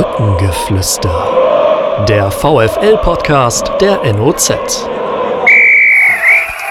[0.00, 2.06] Brückengeflüster.
[2.08, 4.50] Der VFL-Podcast der NOZ.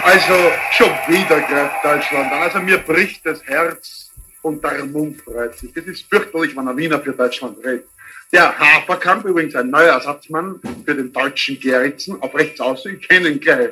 [0.04, 0.34] Also
[0.72, 2.42] schon wieder greift Deutschland an.
[2.42, 4.10] Also mir bricht das Herz
[4.42, 5.72] und der Mund freut sich.
[5.76, 7.86] Das ist fürchterlich, wenn ein Wiener für Deutschland redet.
[8.32, 13.70] Der Haferkamp, übrigens ein neuer Ersatzmann für den deutschen Geritzen, auf rechts außen, ich gleich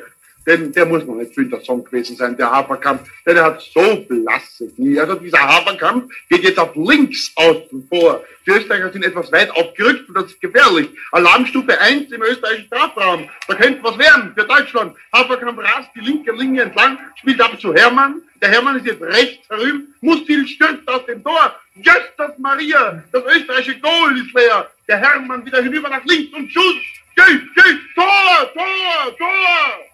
[0.48, 3.96] denn der muss noch nicht der Song gewesen sein, der Haferkampf, denn er hat so
[4.08, 4.98] blasse Knie.
[4.98, 8.24] Also dieser Haferkampf geht jetzt auf links außen vor.
[8.46, 10.88] Die Österreicher sind etwas weit aufgerückt und das ist gefährlich.
[11.12, 13.28] Alarmstufe 1 im österreichischen Strafraum.
[13.46, 14.96] Da könnte was werden für Deutschland.
[15.12, 18.22] Haferkampf rast die linke Linie entlang, spielt ab zu Hermann.
[18.40, 19.94] Der Hermann ist jetzt rechts herüben.
[20.00, 21.56] Mustil stürzt aus dem Tor.
[21.74, 24.70] Justus Maria, das österreichische Goal ist leer.
[24.88, 26.76] Der Hermann wieder hinüber nach links und Schuss.
[27.18, 29.87] Schuss, Schuss, Tor, Tor, Tor.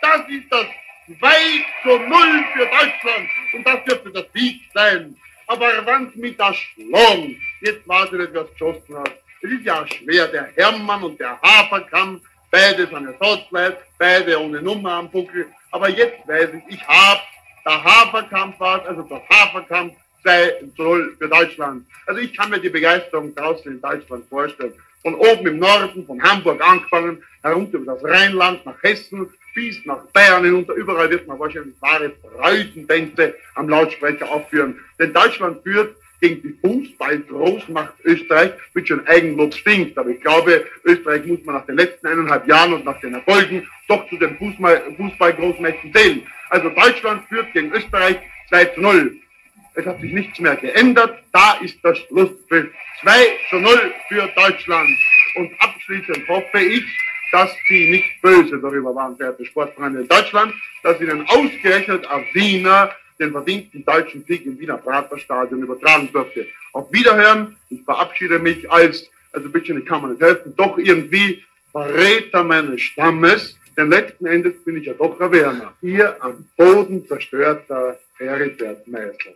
[0.00, 0.66] Das ist das
[1.18, 1.28] 2
[1.82, 3.28] zu 0 für Deutschland.
[3.52, 5.16] Und das dürfte das Sieg sein.
[5.46, 9.12] Aber wann mit der Schlong, jetzt wartet nicht, was geschossen hat.
[9.42, 14.94] Es ist ja schwer, der Hermann und der Haferkampf, beide seine Sotzleit, beide ohne Nummer
[14.94, 15.46] am Buckel.
[15.70, 17.22] Aber jetzt weiß ich, ich hab,
[17.64, 21.86] der Haferkampf war also das Haferkampf 2 zu 0 für Deutschland.
[22.06, 24.74] Also ich kann mir die Begeisterung draußen in Deutschland vorstellen.
[25.02, 30.04] Von oben im Norden, von Hamburg angefangen, herunter über das Rheinland nach Hessen, bis nach
[30.12, 30.74] Bayern hinunter.
[30.74, 34.78] Überall wird man wahrscheinlich wahre Freudentänze am Lautsprecher aufführen.
[34.98, 39.96] Denn Deutschland führt gegen die Fußball-Großmacht Österreich, mit schon Eigenlob stinkt.
[39.98, 43.66] Aber ich glaube, Österreich muss man nach den letzten eineinhalb Jahren und nach den Erfolgen
[43.88, 46.22] doch zu den Fußball-Großmächten zählen.
[46.50, 48.18] Also Deutschland führt gegen Österreich
[48.50, 49.16] 2 zu 0.
[49.74, 51.18] Es hat sich nichts mehr geändert.
[51.32, 52.66] Da ist der Schlusspfiff.
[53.00, 53.10] 2
[53.50, 54.90] zu 0 für Deutschland.
[55.36, 56.84] Und abschließend hoffe ich,
[57.36, 62.90] dass sie nicht böse darüber waren, verehrte Sportfreunde in Deutschland, dass ihnen ausgerechnet auf Wiener
[63.18, 66.46] den verdienten deutschen Sieg im Wiener Praterstadion übertragen durfte.
[66.72, 71.44] Auf Wiederhören, ich verabschiede mich als, also bitte, ich kann mir nicht helfen, doch irgendwie
[71.72, 75.74] Verräter meines Stammes, denn letzten Endes bin ich ja doch ein Werner.
[75.82, 79.34] Hier am Boden zerstörter Heribert Meisel.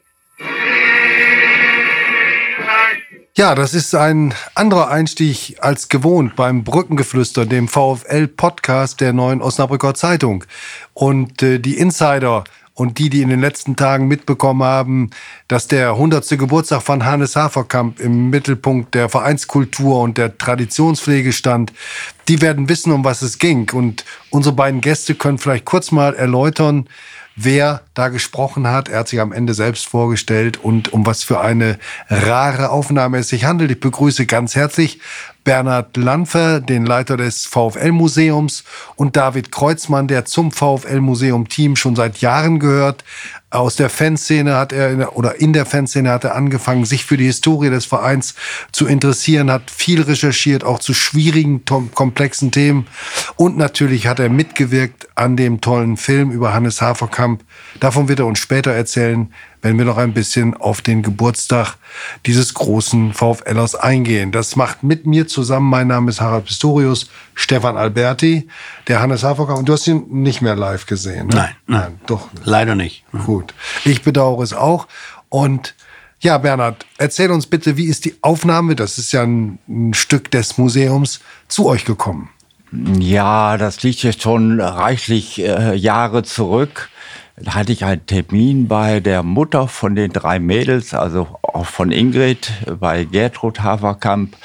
[3.37, 9.95] Ja, das ist ein anderer Einstieg als gewohnt beim Brückengeflüster, dem VfL-Podcast der neuen Osnabrücker
[9.95, 10.45] Zeitung.
[10.93, 12.45] Und äh, die Insider
[12.75, 15.11] und die, die in den letzten Tagen mitbekommen haben,
[15.49, 16.27] dass der 100.
[16.31, 21.73] Geburtstag von Hannes Haferkamp im Mittelpunkt der Vereinskultur und der Traditionspflege stand,
[22.27, 23.71] die werden wissen, um was es ging.
[23.73, 26.89] Und unsere beiden Gäste können vielleicht kurz mal erläutern,
[27.45, 28.89] wer da gesprochen hat.
[28.89, 31.79] Er hat sich am Ende selbst vorgestellt und um was für eine
[32.09, 33.71] rare Aufnahme es sich handelt.
[33.71, 35.01] Ich begrüße ganz herzlich
[35.45, 38.65] Bernhard Lanfer, den Leiter des VfL-Museums
[38.97, 43.05] und David Kreuzmann, der zum VfL-Museum-Team schon seit Jahren gehört.
[43.53, 47.17] Aus der Fanszene hat er, in oder in der Fanszene hat er angefangen, sich für
[47.17, 48.37] die Historie des Vereins
[48.71, 52.87] zu interessieren, hat viel recherchiert, auch zu schwierigen, komplexen Themen.
[53.35, 57.43] Und natürlich hat er mitgewirkt an dem tollen Film über Hannes Haferkamp.
[57.81, 61.77] Davon wird er uns später erzählen wenn wir noch ein bisschen auf den Geburtstag
[62.27, 64.33] dieses großen VfLers eingehen.
[64.33, 68.49] Das macht mit mir zusammen, mein Name ist Harald Pistorius, Stefan Alberti,
[68.89, 69.59] der Hannes Haferkamp.
[69.61, 71.35] Und du hast ihn nicht mehr live gesehen, ne?
[71.35, 72.29] Nein, nein, nein, doch.
[72.45, 73.05] Leider nicht.
[73.27, 73.55] Gut.
[73.85, 74.87] Ich bedauere es auch.
[75.29, 75.75] Und
[76.21, 80.31] ja, Bernhard, erzähl uns bitte, wie ist die Aufnahme, das ist ja ein, ein Stück
[80.31, 82.29] des Museums, zu euch gekommen?
[82.73, 86.91] Ja, das liegt jetzt schon reichlich äh, Jahre zurück.
[87.47, 92.53] Hatte ich einen Termin bei der Mutter von den drei Mädels, also auch von Ingrid,
[92.79, 94.37] bei Gertrud Haverkamp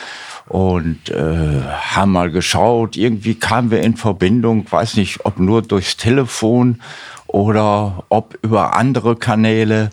[0.47, 2.95] und äh, haben mal geschaut.
[2.95, 6.81] Irgendwie kamen wir in Verbindung, weiß nicht, ob nur durchs Telefon
[7.27, 9.89] oder ob über andere Kanäle.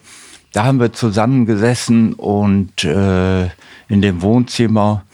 [0.53, 3.45] Da haben wir zusammengesessen und äh,
[3.89, 5.05] in dem Wohnzimmer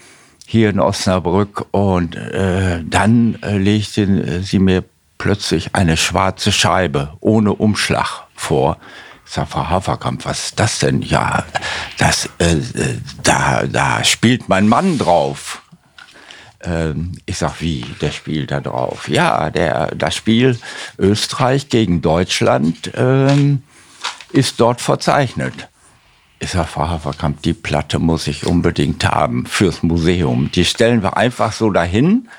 [0.45, 4.83] hier in Osnabrück und äh, dann äh, legte sie mir
[5.19, 8.77] plötzlich eine schwarze Scheibe ohne Umschlag vor.
[9.27, 11.03] Ich sag, Frau Haferkamp, was ist das denn?
[11.03, 11.43] Ja,
[11.99, 15.61] das, äh, äh, da, da spielt mein Mann drauf.
[16.61, 19.07] Ähm, ich sag, wie, der spielt da drauf?
[19.07, 20.57] Ja, der, das Spiel
[20.97, 23.61] Österreich gegen Deutschland ähm,
[24.31, 25.69] ist dort verzeichnet.
[26.39, 30.49] Ich sag, Frau Haferkamp, die Platte muss ich unbedingt haben fürs Museum.
[30.51, 32.29] Die stellen wir einfach so dahin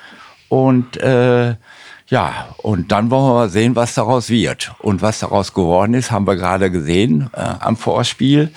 [0.49, 1.55] und äh,
[2.11, 4.73] ja, und dann wollen wir mal sehen, was daraus wird.
[4.81, 8.51] Und was daraus geworden ist, haben wir gerade gesehen äh, am Vorspiel.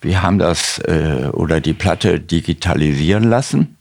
[0.00, 3.76] Wir haben das äh, oder die Platte digitalisieren lassen.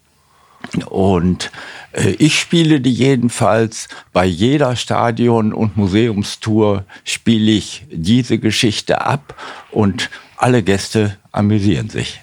[0.85, 1.51] Und
[1.93, 9.33] äh, ich spiele die jedenfalls bei jeder Stadion- und Museumstour spiele ich diese Geschichte ab
[9.71, 12.21] und alle Gäste amüsieren sich.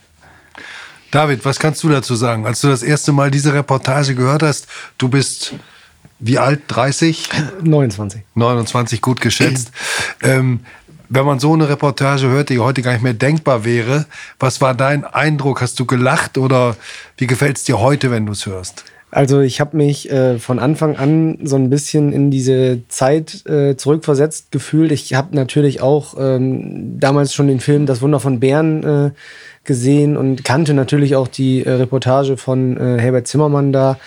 [1.10, 2.46] David, was kannst du dazu sagen?
[2.46, 5.54] Als du das erste Mal diese Reportage gehört hast, du bist
[6.22, 6.62] wie alt?
[6.68, 7.28] 30?
[7.62, 8.22] 29.
[8.34, 9.72] 29, gut geschätzt.
[10.22, 10.60] ähm,
[11.08, 14.06] wenn man so eine Reportage hört, die heute gar nicht mehr denkbar wäre,
[14.38, 15.60] was war dein Eindruck?
[15.60, 16.76] Hast du gelacht oder
[17.18, 18.84] wie gefällt es dir heute, wenn du es hörst?
[19.10, 23.76] Also ich habe mich äh, von Anfang an so ein bisschen in diese Zeit äh,
[23.76, 24.90] zurückversetzt gefühlt.
[24.90, 29.10] Ich habe natürlich auch ähm, damals schon den Film Das Wunder von Bern äh,
[29.64, 33.98] gesehen und kannte natürlich auch die äh, Reportage von äh, Herbert Zimmermann da.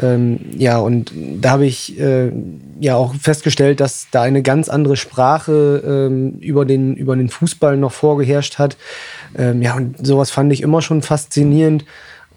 [0.00, 2.32] Ähm, ja, und da habe ich äh,
[2.80, 7.76] ja auch festgestellt, dass da eine ganz andere Sprache ähm, über, den, über den Fußball
[7.76, 8.76] noch vorgeherrscht hat.
[9.36, 11.84] Ähm, ja, und sowas fand ich immer schon faszinierend.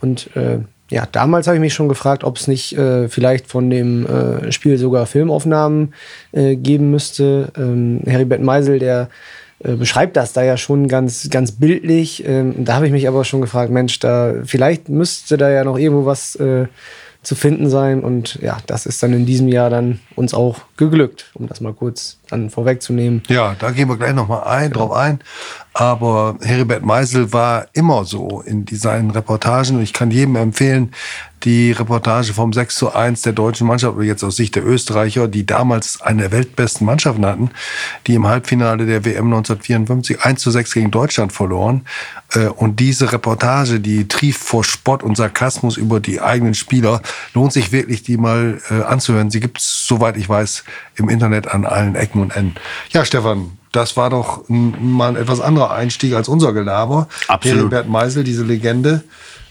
[0.02, 0.60] Und äh,
[0.90, 4.52] ja, damals habe ich mich schon gefragt, ob es nicht äh, vielleicht von dem äh,
[4.52, 5.94] Spiel sogar Filmaufnahmen
[6.32, 7.52] äh, geben müsste.
[7.58, 9.10] Ähm, Heribert Meisel, der
[9.64, 12.28] äh, beschreibt das da ja schon ganz, ganz bildlich.
[12.28, 15.78] Ähm, da habe ich mich aber schon gefragt, Mensch, da vielleicht müsste da ja noch
[15.78, 16.38] irgendwo was
[17.26, 18.04] zu finden sein.
[18.04, 21.74] Und ja, das ist dann in diesem Jahr dann uns auch geglückt, um das mal
[21.74, 23.24] kurz dann vorwegzunehmen.
[23.28, 25.20] Ja, da gehen wir gleich nochmal ein, drauf ein.
[25.74, 29.76] Aber Heribert Meisel war immer so in seinen Reportagen.
[29.76, 30.94] Und ich kann jedem empfehlen,
[31.44, 35.28] die Reportage vom 6 zu 1 der deutschen Mannschaft, oder jetzt aus Sicht der Österreicher,
[35.28, 37.52] die damals eine der weltbesten Mannschaften hatten,
[38.08, 41.86] die im Halbfinale der WM 1954 1 zu 6 gegen Deutschland verloren.
[42.34, 47.02] Äh, und diese Reportage, die trieft vor Spott und Sarkasmus über die eigenen Spieler,
[47.34, 49.30] lohnt sich wirklich, die mal äh, anzuhören.
[49.30, 50.64] Sie gibt es, soweit ich weiß,
[50.96, 52.56] im Internet an allen Ecken und Enden.
[52.92, 57.08] Ja, Stefan, das war doch mal ein etwas anderer Einstieg als unser Gelaber.
[57.28, 57.58] Absolut.
[57.58, 59.04] Heribert Meisel, diese Legende.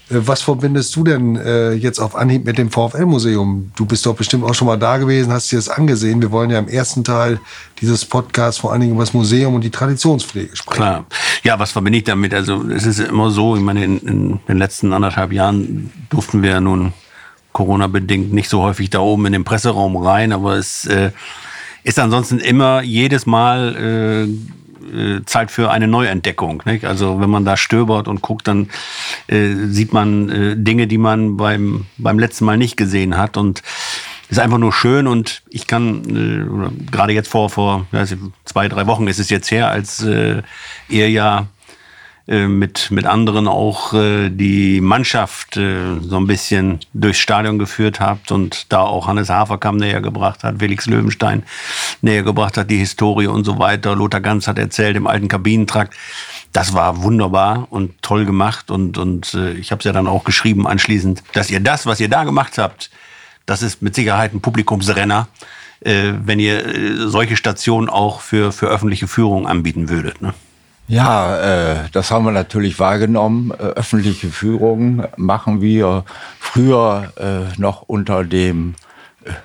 [0.09, 3.71] Äh, was verbindest du denn äh, jetzt auf Anhieb mit dem VfL-Museum?
[3.75, 6.21] Du bist doch bestimmt auch schon mal da gewesen, hast dir das angesehen.
[6.21, 7.39] Wir wollen ja im ersten Teil
[7.81, 10.77] dieses Podcasts vor allen Dingen über das Museum und die Traditionspflege sprechen.
[10.77, 11.05] Klar.
[11.43, 12.33] Ja, was verbinde ich damit?
[12.33, 16.51] Also es ist immer so, ich meine, in, in den letzten anderthalb Jahren durften wir
[16.51, 16.93] ja nun
[17.55, 21.11] Corona-bedingt nicht so häufig da oben in den Presseraum rein, aber es äh,
[21.83, 24.27] ist ansonsten immer jedes Mal
[24.85, 26.63] äh, äh, Zeit für eine Neuentdeckung.
[26.65, 26.83] Nicht?
[26.83, 28.69] Also wenn man da stöbert und guckt, dann
[29.27, 33.37] äh, sieht man äh, Dinge, die man beim, beim letzten Mal nicht gesehen hat.
[33.37, 33.63] Und
[34.27, 38.03] ist einfach nur schön und ich kann äh, gerade jetzt vor vor ja,
[38.43, 40.43] zwei drei Wochen ist es jetzt her, als ihr
[40.89, 41.47] ja
[42.27, 48.31] mit, mit anderen auch äh, die Mannschaft äh, so ein bisschen durchs Stadion geführt habt
[48.31, 51.43] und da auch Hannes Haferkamp näher gebracht hat, Felix Löwenstein
[52.01, 53.95] näher gebracht hat, die Historie und so weiter.
[53.95, 55.93] Lothar Ganz hat erzählt im alten Kabinentrakt.
[56.51, 60.23] Das war wunderbar und toll gemacht und, und äh, ich habe es ja dann auch
[60.23, 62.89] geschrieben anschließend, dass ihr das, was ihr da gemacht habt,
[63.45, 65.27] das ist mit Sicherheit ein Publikumsrenner,
[65.81, 70.21] äh, wenn ihr äh, solche Stationen auch für, für öffentliche Führung anbieten würdet.
[70.21, 70.33] Ne?
[70.87, 73.51] Ja, äh, das haben wir natürlich wahrgenommen.
[73.51, 76.03] Äh, öffentliche Führungen machen wir
[76.39, 78.75] früher äh, noch unter dem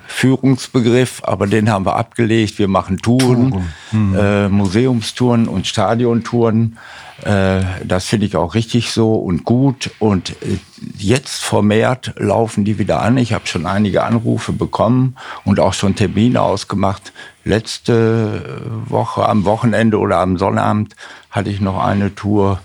[0.07, 2.59] Führungsbegriff, aber den haben wir abgelegt.
[2.59, 4.15] Wir machen Touren, hm.
[4.15, 6.77] äh, Museumstouren und Stadiontouren.
[7.23, 9.91] Äh, das finde ich auch richtig so und gut.
[9.99, 10.57] Und äh,
[10.97, 13.17] jetzt vermehrt laufen die wieder an.
[13.17, 17.13] Ich habe schon einige Anrufe bekommen und auch schon Termine ausgemacht.
[17.43, 20.95] Letzte Woche am Wochenende oder am Sonnabend
[21.31, 22.59] hatte ich noch eine Tour,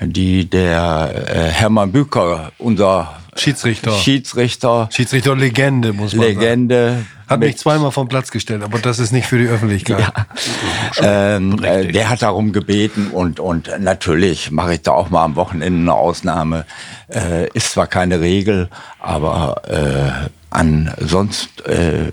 [0.00, 3.92] die der äh, Hermann Bücker, unser Schiedsrichter.
[3.92, 4.88] Schiedsrichter.
[4.92, 6.88] Schiedsrichter Legende, muss man Legende.
[6.90, 7.06] sagen.
[7.28, 10.00] Hat mich zweimal vom Platz gestellt, aber das ist nicht für die Öffentlichkeit.
[10.00, 11.36] Ja.
[11.36, 15.36] Ähm, äh, der hat darum gebeten und, und natürlich mache ich da auch mal am
[15.36, 16.66] Wochenende eine Ausnahme.
[17.08, 18.68] Äh, ist zwar keine Regel,
[19.00, 22.10] aber äh, ansonsten äh,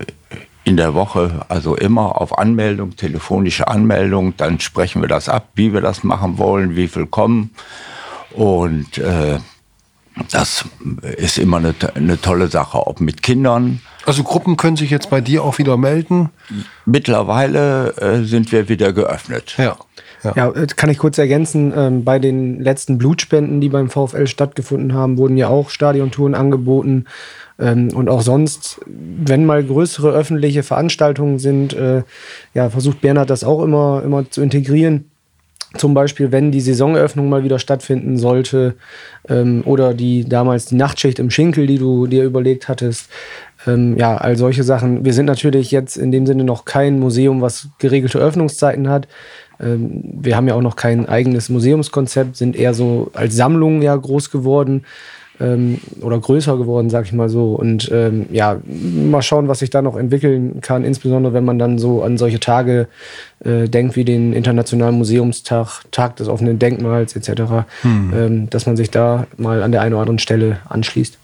[0.64, 5.74] in der Woche, also immer auf Anmeldung, telefonische Anmeldung, dann sprechen wir das ab, wie
[5.74, 7.50] wir das machen wollen, wie viel kommen.
[8.32, 9.38] Und äh,
[10.30, 10.64] das
[11.16, 13.80] ist immer eine, eine tolle Sache, ob mit Kindern.
[14.06, 16.30] Also Gruppen können sich jetzt bei dir auch wieder melden?
[16.86, 19.54] Mittlerweile äh, sind wir wieder geöffnet.
[19.58, 19.76] Ja.
[20.22, 20.32] Ja.
[20.36, 21.72] ja, äh, kann ich kurz ergänzen.
[21.74, 27.06] Ähm, bei den letzten Blutspenden, die beim VfL stattgefunden haben, wurden ja auch Stadiontouren angeboten.
[27.58, 32.02] Ähm, und auch sonst, wenn mal größere öffentliche Veranstaltungen sind, äh,
[32.54, 35.09] ja, versucht Bernhard das auch immer, immer zu integrieren.
[35.76, 38.74] Zum Beispiel, wenn die Saisoneröffnung mal wieder stattfinden sollte
[39.28, 43.08] ähm, oder die damals die Nachtschicht im Schinkel, die du dir überlegt hattest.
[43.66, 45.04] Ähm, ja, all solche Sachen.
[45.04, 49.06] Wir sind natürlich jetzt in dem Sinne noch kein Museum, was geregelte Öffnungszeiten hat.
[49.60, 53.94] Ähm, wir haben ja auch noch kein eigenes Museumskonzept, sind eher so als Sammlung ja
[53.94, 54.84] groß geworden.
[55.40, 57.54] Ähm, oder größer geworden, sag ich mal so.
[57.54, 61.78] Und ähm, ja, mal schauen, was sich da noch entwickeln kann, insbesondere wenn man dann
[61.78, 62.88] so an solche Tage
[63.44, 67.42] äh, denkt wie den Internationalen Museumstag, Tag des offenen Denkmals etc.,
[67.82, 68.12] hm.
[68.14, 71.19] ähm, dass man sich da mal an der einen oder anderen Stelle anschließt.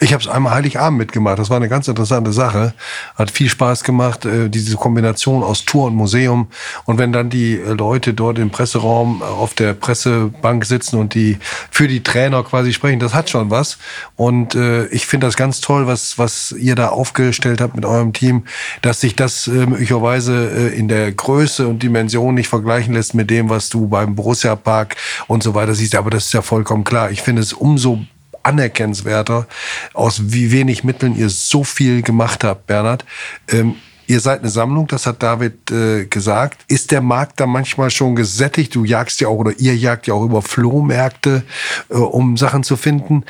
[0.00, 1.38] Ich habe es einmal Heiligabend mitgemacht.
[1.38, 2.74] Das war eine ganz interessante Sache.
[3.16, 6.48] Hat viel Spaß gemacht, äh, diese Kombination aus Tour und Museum.
[6.84, 11.14] Und wenn dann die äh, Leute dort im Presseraum äh, auf der Pressebank sitzen und
[11.14, 11.38] die
[11.70, 13.78] für die Trainer quasi sprechen, das hat schon was.
[14.16, 14.54] Und
[14.90, 18.44] ich finde das ganz toll, was, was ihr da aufgestellt habt mit eurem Team,
[18.82, 23.68] dass sich das möglicherweise in der Größe und Dimension nicht vergleichen lässt mit dem, was
[23.68, 24.96] du beim Borussia Park
[25.26, 25.94] und so weiter siehst.
[25.94, 27.10] Aber das ist ja vollkommen klar.
[27.10, 28.00] Ich finde es umso
[28.42, 29.46] anerkennenswerter,
[29.94, 33.04] aus wie wenig Mitteln ihr so viel gemacht habt, Bernhard.
[33.48, 36.64] Ähm, ihr seid eine Sammlung, das hat David äh, gesagt.
[36.68, 38.74] Ist der Markt da manchmal schon gesättigt?
[38.74, 41.44] Du jagst ja auch oder ihr jagt ja auch über Flohmärkte,
[41.88, 43.24] äh, um Sachen zu finden.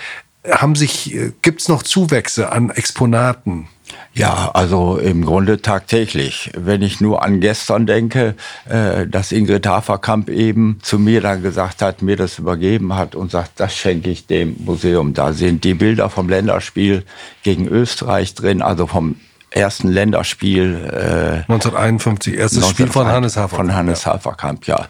[0.49, 3.69] Haben sich, äh, gibt's noch Zuwächse an Exponaten?
[4.12, 6.50] Ja, also im Grunde tagtäglich.
[6.57, 8.35] Wenn ich nur an gestern denke,
[8.69, 13.30] äh, dass Ingrid Haferkamp eben zu mir dann gesagt hat, mir das übergeben hat und
[13.30, 15.14] sagt, das schenke ich dem Museum.
[15.14, 17.04] Da sind die Bilder vom Länderspiel
[17.42, 19.16] gegen Österreich drin, also vom
[19.50, 20.75] ersten Länderspiel.
[20.87, 23.69] Äh, 1951, erstes Spiel von Hannes Haferkamp.
[23.69, 24.87] Von Hannes Haferkamp, ja.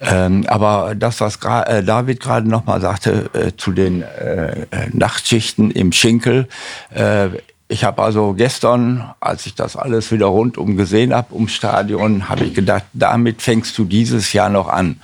[0.00, 4.66] Ähm, aber das, was äh, David gerade noch mal sagte äh, zu den äh, äh
[4.92, 6.48] Nachtschichten im Schinkel,
[6.90, 7.28] äh,
[7.68, 12.44] ich habe also gestern, als ich das alles wieder rundum gesehen habe, ums Stadion, habe
[12.44, 15.00] ich gedacht, damit fängst du dieses Jahr noch an.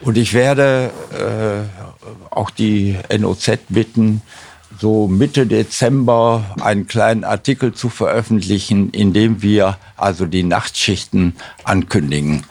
[0.00, 4.22] Und ich werde äh, auch die NOZ bitten,
[4.78, 11.34] so Mitte Dezember einen kleinen Artikel zu veröffentlichen, in dem wir also die Nachtschichten
[11.64, 12.44] ankündigen,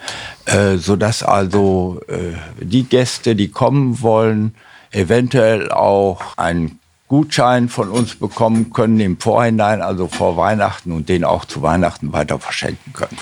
[0.44, 4.54] äh, sodass also äh, die Gäste, die kommen wollen,
[4.90, 11.24] eventuell auch einen Gutschein von uns bekommen können im Vorhinein, also vor Weihnachten und den
[11.24, 13.16] auch zu Weihnachten weiter verschenken können.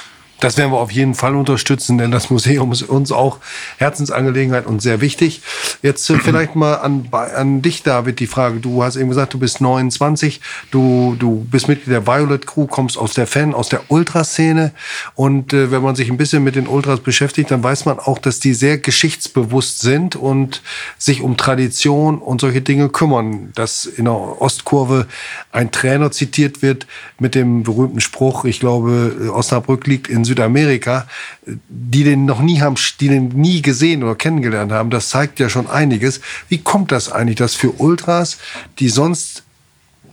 [0.45, 3.39] Das werden wir auf jeden Fall unterstützen, denn das Museum ist uns auch
[3.79, 5.41] Herzensangelegenheit und sehr wichtig.
[5.81, 8.61] Jetzt äh, vielleicht mal an, an dich, David, die Frage.
[8.61, 12.99] Du hast eben gesagt, du bist 29, du, du bist Mitglied der Violet Crew, kommst
[12.99, 14.73] aus der Fan, aus der Ultraszene.
[15.15, 18.19] Und äh, wenn man sich ein bisschen mit den Ultras beschäftigt, dann weiß man auch,
[18.19, 20.61] dass die sehr geschichtsbewusst sind und
[20.99, 23.51] sich um Tradition und solche Dinge kümmern.
[23.55, 25.07] Dass in der Ostkurve
[25.53, 26.87] ein Trainer zitiert wird
[27.19, 31.07] mit dem berühmten Spruch, ich glaube, Osnabrück liegt in Südamerika,
[31.47, 35.49] die den noch nie haben, die den nie gesehen oder kennengelernt haben, das zeigt ja
[35.49, 36.21] schon einiges.
[36.49, 38.39] Wie kommt das eigentlich, dass für Ultras,
[38.79, 39.45] die sonst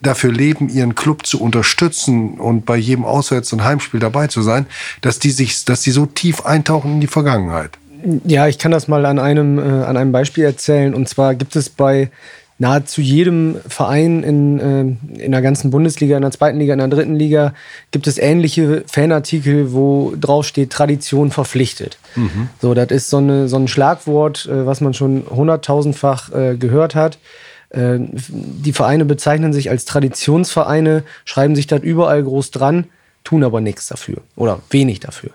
[0.02, 4.66] dafür leben, ihren Club zu unterstützen und bei jedem Auswärts- und Heimspiel dabei zu sein,
[5.02, 7.72] dass die sich, dass die so tief eintauchen in die Vergangenheit?
[8.26, 10.96] Ja, ich kann das mal an einem, äh, an einem Beispiel erzählen.
[10.96, 12.10] Und zwar gibt es bei
[12.62, 16.90] nahezu jedem Verein in, äh, in der ganzen Bundesliga, in der zweiten Liga, in der
[16.90, 17.56] dritten Liga
[17.90, 21.98] gibt es ähnliche Fanartikel, wo drauf steht Tradition verpflichtet.
[22.16, 22.50] Mhm.
[22.62, 26.94] So, das ist so, eine, so ein Schlagwort, äh, was man schon hunderttausendfach äh, gehört
[26.94, 27.18] hat.
[27.72, 32.86] Äh, die Vereine bezeichnen sich als Traditionsvereine, schreiben sich das überall groß dran,
[33.24, 35.32] tun aber nichts dafür oder wenig dafür.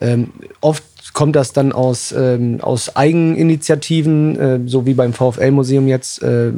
[0.00, 0.82] Ähm, oft
[1.14, 6.52] kommt das dann aus, ähm, aus Eigeninitiativen, äh, so wie beim VfL-Museum jetzt, äh,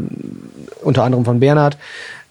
[0.82, 1.78] unter anderem von Bernhard.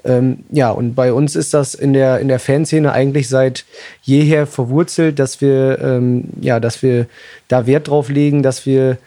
[0.03, 3.65] Ähm, ja, und bei uns ist das in der, in der Fanszene eigentlich seit
[4.01, 7.08] jeher verwurzelt, dass wir, ähm, ja, dass wir
[7.48, 8.98] da Wert drauf legen, dass wir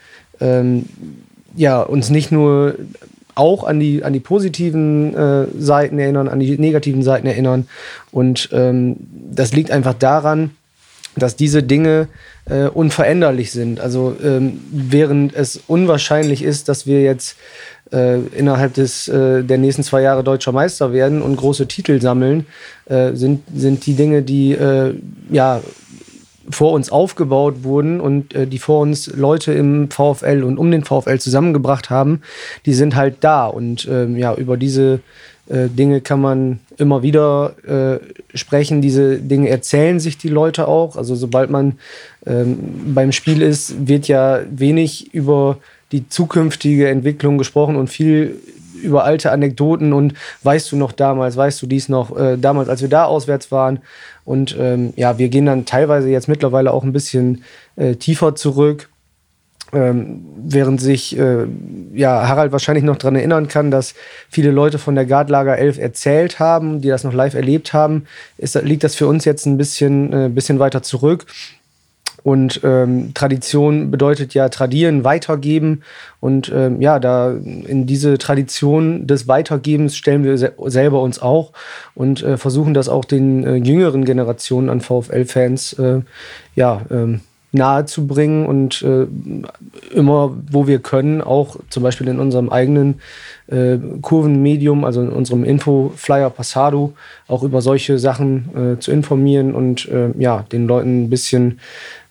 [0.41, 0.87] ähm,
[1.55, 2.77] ja, uns nicht nur
[3.35, 7.69] auch an die, an die positiven äh, Seiten erinnern, an die negativen Seiten erinnern.
[8.11, 8.97] Und ähm,
[9.31, 10.51] das liegt einfach daran,
[11.15, 12.09] dass diese Dinge
[12.49, 13.81] äh, unveränderlich sind.
[13.81, 17.37] Also ähm, während es unwahrscheinlich ist, dass wir jetzt
[17.93, 22.47] äh, innerhalb des, äh, der nächsten zwei Jahre deutscher Meister werden und große Titel sammeln,
[22.87, 24.95] äh, sind, sind die Dinge, die äh,
[25.31, 25.61] ja
[26.51, 30.85] vor uns aufgebaut wurden und äh, die vor uns Leute im VfL und um den
[30.85, 32.23] VfL zusammengebracht haben,
[32.67, 33.47] die sind halt da.
[33.47, 35.01] Und ähm, ja, über diese
[35.49, 38.83] äh, Dinge kann man immer wieder äh, sprechen.
[38.83, 40.97] Diese Dinge erzählen sich die Leute auch.
[40.97, 41.79] Also sobald man
[42.27, 45.59] ähm, beim Spiel ist, wird ja wenig über
[45.93, 48.41] die zukünftige Entwicklung gesprochen und viel
[48.83, 52.81] über alte Anekdoten und weißt du noch damals, weißt du dies noch, äh, damals, als
[52.81, 53.81] wir da auswärts waren.
[54.25, 57.43] Und ähm, ja, wir gehen dann teilweise jetzt mittlerweile auch ein bisschen
[57.77, 58.89] äh, tiefer zurück
[59.73, 61.47] ähm, während sich äh,
[61.93, 63.95] ja, Harald wahrscheinlich noch daran erinnern kann, dass
[64.31, 68.05] viele Leute von der Gardlager 11 erzählt haben, die das noch live erlebt haben,
[68.39, 71.27] ist, liegt das für uns jetzt ein bisschen, äh, bisschen weiter zurück.
[72.25, 75.83] Und ähm, Tradition bedeutet ja tradieren, weitergeben.
[76.21, 81.53] Und ähm, ja, da in diese Tradition des Weitergebens stellen wir se selber uns auch
[81.95, 86.01] und äh, versuchen das auch den äh, jüngeren Generationen an VfL-Fans äh,
[86.57, 87.21] ja, ähm,
[87.51, 89.07] nahe zu bringen und äh,
[89.95, 93.01] immer, wo wir können, auch zum Beispiel in unserem eigenen
[93.47, 96.93] äh, Kurvenmedium, also in unserem Infoflyer Passado,
[97.27, 101.61] auch über solche Sachen äh, zu informieren und äh, ja, den Leuten ein bisschen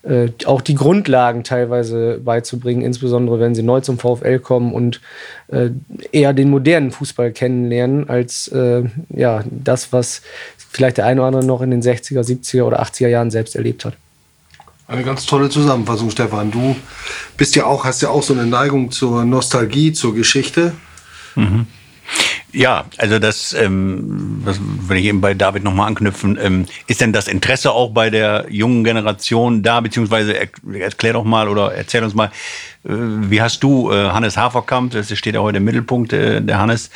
[0.02, 5.00] äh, auch die Grundlagen teilweise beizubringen, insbesondere wenn sie neu zum VfL kommen und
[5.48, 5.70] äh,
[6.10, 8.50] eher den modernen Fußball kennenlernen, als
[9.10, 10.22] ja, das, was
[10.56, 13.84] vielleicht der eine oder andere noch in den 60er, 70er oder 80er Jahren selbst erlebt
[13.84, 13.94] hat.
[14.88, 16.50] Eine ganz tolle Zusammenfassung, Stefan.
[16.50, 16.74] Du
[17.36, 20.72] bist ja auch, hast ja auch so eine Neigung zur Nostalgie, zur Geschichte.
[21.34, 21.66] Mhm.
[22.52, 26.38] Ja, also das, ähm, das will ich eben bei David nochmal anknüpfen.
[26.40, 30.48] Ähm, ist denn das Interesse auch bei der jungen Generation da, beziehungsweise er,
[30.80, 32.30] erklär doch mal oder erzähl uns mal,
[32.84, 36.58] äh, wie hast du äh, Hannes Haferkamp, das steht ja heute im Mittelpunkt, äh, der
[36.58, 36.88] Hannes,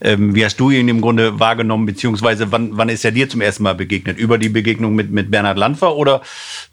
[0.00, 3.40] ähm, wie hast du ihn im Grunde wahrgenommen, beziehungsweise wann, wann ist er dir zum
[3.40, 4.16] ersten Mal begegnet?
[4.16, 6.22] Über die Begegnung mit, mit Bernhard Landfer oder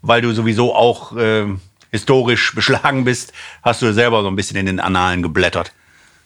[0.00, 1.46] weil du sowieso auch äh,
[1.90, 5.72] historisch beschlagen bist, hast du selber so ein bisschen in den Annalen geblättert?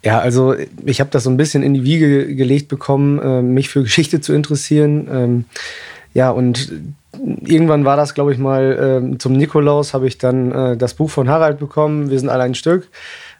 [0.04, 0.54] Ja, also
[0.84, 4.20] ich habe das so ein bisschen in die Wiege gelegt bekommen, äh, mich für Geschichte
[4.20, 5.08] zu interessieren.
[5.10, 5.44] Ähm,
[6.12, 6.72] ja, und
[7.44, 11.10] irgendwann war das, glaube ich, mal äh, zum Nikolaus, habe ich dann äh, das Buch
[11.10, 12.88] von Harald bekommen, Wir sind alle ein Stück.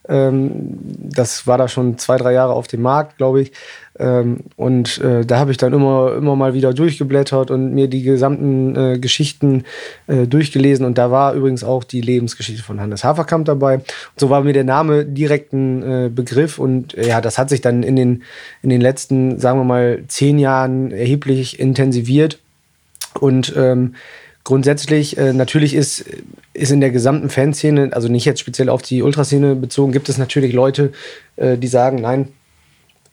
[0.08, 3.52] Ähm, das war da schon zwei, drei Jahre auf dem Markt, glaube ich.
[3.98, 8.02] Ähm, und äh, da habe ich dann immer, immer mal wieder durchgeblättert und mir die
[8.02, 9.64] gesamten äh, Geschichten
[10.06, 10.84] äh, durchgelesen.
[10.86, 13.74] Und da war übrigens auch die Lebensgeschichte von Hannes Haferkamp dabei.
[13.76, 13.84] Und
[14.16, 16.58] so war mir der Name direkt ein Begriff.
[16.58, 18.22] Und ja, das hat sich dann in den,
[18.62, 22.38] in den letzten, sagen wir mal, zehn Jahren erheblich intensiviert.
[23.20, 23.94] Und ähm,
[24.44, 26.04] grundsätzlich, äh, natürlich ist,
[26.52, 30.18] ist in der gesamten Fanszene, also nicht jetzt speziell auf die Ultraszene bezogen, gibt es
[30.18, 30.92] natürlich Leute,
[31.36, 32.28] äh, die sagen, nein,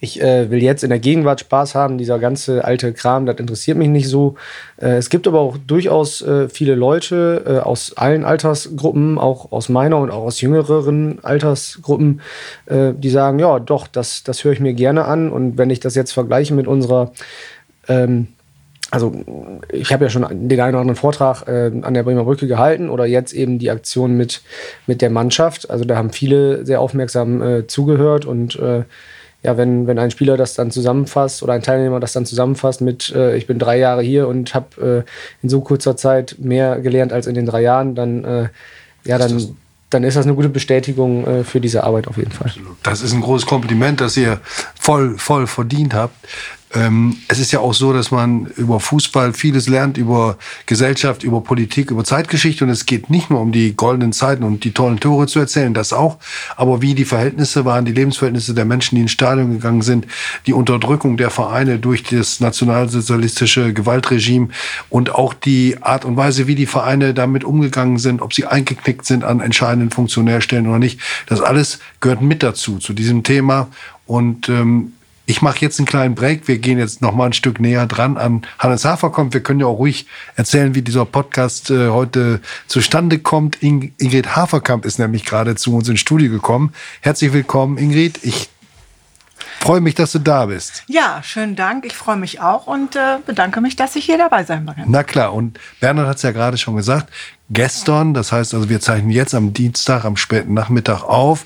[0.02, 3.78] ich äh, will jetzt in der Gegenwart Spaß haben, dieser ganze alte Kram, das interessiert
[3.78, 4.36] mich nicht so.
[4.78, 9.68] Äh, es gibt aber auch durchaus äh, viele Leute äh, aus allen Altersgruppen, auch aus
[9.68, 12.22] meiner und auch aus jüngeren Altersgruppen,
[12.68, 15.32] äh, die sagen, ja, doch, das, das höre ich mir gerne an.
[15.32, 17.12] Und wenn ich das jetzt vergleiche mit unserer
[17.90, 18.30] ähm,
[18.92, 19.14] also
[19.72, 22.90] ich habe ja schon den einen oder anderen Vortrag äh, an der Bremer Brücke gehalten
[22.90, 24.42] oder jetzt eben die Aktion mit,
[24.88, 25.70] mit der Mannschaft.
[25.70, 28.84] Also da haben viele sehr aufmerksam äh, zugehört und äh,
[29.42, 33.12] ja, wenn, wenn ein Spieler das dann zusammenfasst oder ein Teilnehmer das dann zusammenfasst mit,
[33.12, 37.14] äh, ich bin drei Jahre hier und habe äh, in so kurzer Zeit mehr gelernt
[37.14, 38.50] als in den drei Jahren, dann, äh,
[39.06, 39.56] ja, dann,
[39.90, 42.52] dann ist das eine gute Bestätigung für diese Arbeit auf jeden Fall.
[42.84, 44.40] Das ist ein großes Kompliment, das ihr
[44.80, 46.14] voll, voll verdient habt.
[46.74, 51.42] Ähm, es ist ja auch so, dass man über Fußball vieles lernt, über Gesellschaft, über
[51.42, 52.64] Politik, über Zeitgeschichte.
[52.64, 55.74] Und es geht nicht nur um die goldenen Zeiten und die tollen Tore zu erzählen,
[55.74, 56.18] das auch,
[56.56, 60.06] aber wie die Verhältnisse waren, die Lebensverhältnisse der Menschen, die ins Stadion gegangen sind,
[60.46, 64.50] die Unterdrückung der Vereine durch das nationalsozialistische Gewaltregime
[64.90, 69.06] und auch die Art und Weise, wie die Vereine damit umgegangen sind, ob sie eingeknickt
[69.06, 71.00] sind an entscheidenden Funktionärstellen oder nicht.
[71.26, 73.70] Das alles gehört mit dazu, zu diesem Thema.
[74.06, 74.94] Und ähm,
[75.30, 76.48] ich mache jetzt einen kleinen Break.
[76.48, 79.32] Wir gehen jetzt noch mal ein Stück näher dran an Hannes Haferkamp.
[79.32, 83.62] Wir können ja auch ruhig erzählen, wie dieser Podcast äh, heute zustande kommt.
[83.62, 86.74] In Ingrid Haferkamp ist nämlich gerade zu uns ins Studio gekommen.
[87.02, 88.24] Herzlich willkommen, Ingrid.
[88.24, 88.50] Ich
[89.60, 90.84] freue mich, dass du da bist.
[90.88, 91.86] Ja, schönen Dank.
[91.86, 94.86] Ich freue mich auch und äh, bedanke mich, dass ich hier dabei sein kann.
[94.88, 97.12] Na klar, und Bernhard hat es ja gerade schon gesagt,
[97.50, 101.46] gestern, das heißt also wir zeichnen jetzt am Dienstag, am späten Nachmittag auf.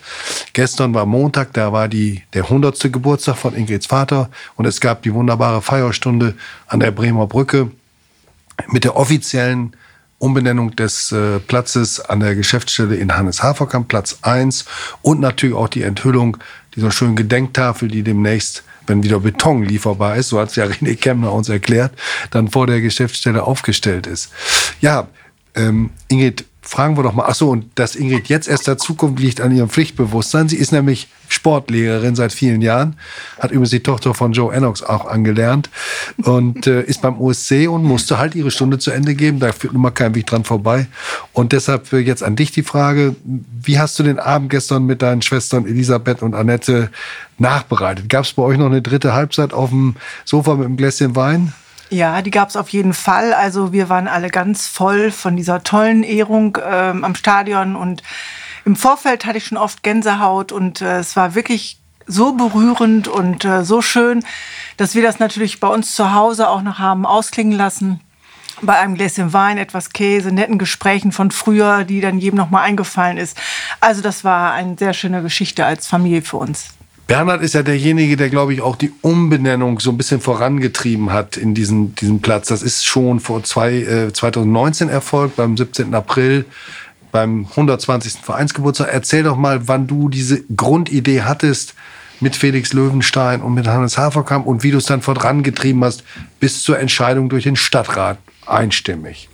[0.54, 2.94] Gestern war Montag, da war die, der 100.
[2.94, 6.36] Geburtstag von Ingrids Vater und es gab die wunderbare Feierstunde
[6.68, 7.72] an der Bremer Brücke
[8.68, 9.76] mit der offiziellen
[10.24, 14.64] Umbenennung des äh, Platzes an der Geschäftsstelle in Hannes Haferkamp, Platz 1
[15.02, 16.38] und natürlich auch die Enthüllung
[16.76, 20.96] dieser schönen Gedenktafel, die demnächst wenn wieder Beton lieferbar ist, so hat es ja René
[20.96, 21.94] Kemmner uns erklärt,
[22.32, 24.32] dann vor der Geschäftsstelle aufgestellt ist.
[24.82, 25.08] Ja,
[25.56, 27.26] ähm, Ingrid, fragen wir doch mal.
[27.28, 30.48] Ach so, und dass Ingrid jetzt erst dazukommt, liegt an ihrem Pflichtbewusstsein.
[30.48, 32.96] Sie ist nämlich Sportlehrerin seit vielen Jahren,
[33.40, 35.70] hat übrigens die Tochter von Joe Ennox auch angelernt
[36.24, 39.40] und äh, ist beim OSC und musste halt ihre Stunde zu Ende geben.
[39.40, 40.88] Da führt nun mal kein Weg dran vorbei.
[41.34, 45.02] Und deshalb äh, jetzt an dich die Frage, wie hast du den Abend gestern mit
[45.02, 46.90] deinen Schwestern Elisabeth und Annette
[47.40, 48.10] nachbereitet?
[48.10, 49.96] Gab es bei euch noch eine dritte Halbzeit auf dem
[50.26, 51.54] Sofa mit einem Gläschen Wein?
[51.90, 53.34] Ja, die gab es auf jeden Fall.
[53.34, 58.02] Also wir waren alle ganz voll von dieser tollen Ehrung ähm, am Stadion und
[58.66, 63.46] im Vorfeld hatte ich schon oft Gänsehaut und äh, es war wirklich so berührend und
[63.46, 64.24] äh, so schön,
[64.78, 68.00] dass wir das natürlich bei uns zu Hause auch noch haben ausklingen lassen.
[68.62, 73.18] bei einem Gläschen Wein, etwas Käse, netten Gesprächen von früher, die dann jedem nochmal eingefallen
[73.18, 73.38] ist.
[73.82, 76.70] Also das war eine sehr schöne Geschichte als Familie für uns.
[77.08, 81.36] Bernhard ist ja derjenige, der, glaube ich, auch die Umbenennung so ein bisschen vorangetrieben hat
[81.36, 82.48] in diesen, diesem Platz.
[82.48, 85.94] Das ist schon vor zwei, äh, 2019 erfolgt, beim 17.
[85.94, 86.46] April,
[87.12, 88.22] beim 120.
[88.24, 88.90] Vereinsgeburtstag.
[88.92, 91.76] Erzähl doch mal, wann du diese Grundidee hattest
[92.22, 96.04] mit Felix Löwenstein und mit Hannes Haferkamp und wie du es dann vorangetrieben hast
[96.40, 99.30] bis zur Entscheidung durch den Stadtrat einstimmig.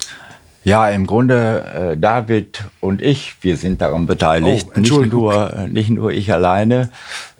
[0.64, 4.68] Ja, im Grunde äh, David und ich, wir sind daran beteiligt.
[4.76, 6.90] Oh, nicht, nur, äh, nicht nur ich alleine.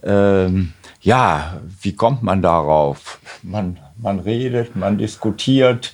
[0.04, 3.20] Ähm, ja, wie kommt man darauf?
[3.44, 5.94] Man, man redet, man diskutiert.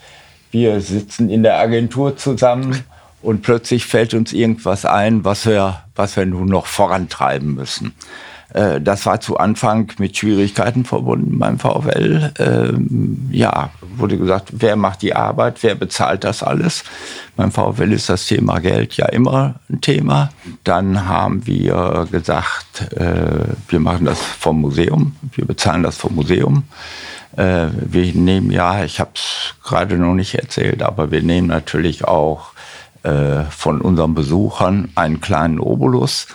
[0.52, 2.84] Wir sitzen in der Agentur zusammen
[3.22, 7.94] und plötzlich fällt uns irgendwas ein, was wir, was wir nun noch vorantreiben müssen.
[8.56, 12.32] Äh, das war zu Anfang mit Schwierigkeiten verbunden beim VfL.
[12.40, 16.86] Ähm, ja, wurde gesagt, wer macht die Arbeit, wer bezahlt das alles?
[17.36, 20.30] Beim VfL ist das Thema Geld ja immer ein Thema.
[20.64, 26.64] Dann haben wir gesagt, äh, wir machen das vom Museum, wir bezahlen das vom Museum.
[27.36, 32.06] Äh, wir nehmen ja, ich habe es gerade noch nicht erzählt, aber wir nehmen natürlich
[32.06, 32.54] auch
[33.52, 36.26] von unseren Besuchern einen kleinen Obolus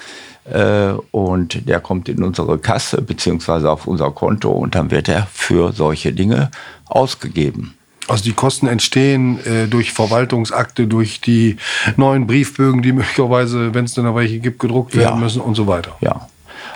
[1.12, 5.72] und der kommt in unsere Kasse beziehungsweise auf unser Konto und dann wird er für
[5.72, 6.50] solche Dinge
[6.86, 7.74] ausgegeben.
[8.08, 11.56] Also die Kosten entstehen äh, durch Verwaltungsakte, durch die
[11.96, 15.20] neuen Briefbögen, die möglicherweise, wenn es dann noch welche gibt, gedruckt werden Ja.
[15.20, 15.96] müssen und so weiter.
[16.00, 16.28] Ja,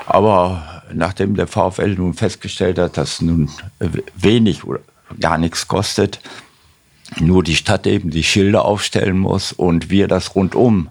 [0.06, 3.50] aber nachdem der VfL nun festgestellt hat, dass nun
[4.14, 4.80] wenig oder
[5.20, 6.20] gar nichts kostet,
[7.18, 10.88] nur die Stadt eben die Schilder aufstellen muss und wir das rundum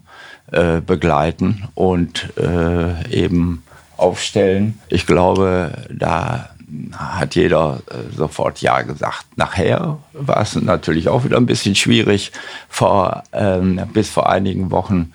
[0.53, 3.63] äh, begleiten und äh, eben
[3.97, 4.79] aufstellen.
[4.89, 6.49] Ich glaube, da
[6.97, 9.25] hat jeder äh, sofort Ja gesagt.
[9.35, 12.31] Nachher war es natürlich auch wieder ein bisschen schwierig.
[12.69, 15.13] Vor, ähm, bis vor einigen Wochen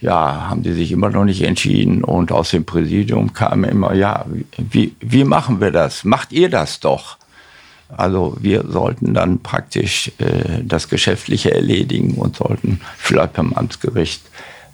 [0.00, 4.24] ja, haben die sich immer noch nicht entschieden und aus dem Präsidium kam immer, ja,
[4.56, 6.04] wie, wie machen wir das?
[6.04, 7.18] Macht ihr das doch?
[7.96, 14.22] Also wir sollten dann praktisch äh, das Geschäftliche erledigen und sollten vielleicht beim Amtsgericht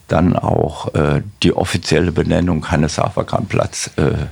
[0.08, 4.26] dann auch äh, die offizielle Benennung Hannes Haferkamp-Platz äh,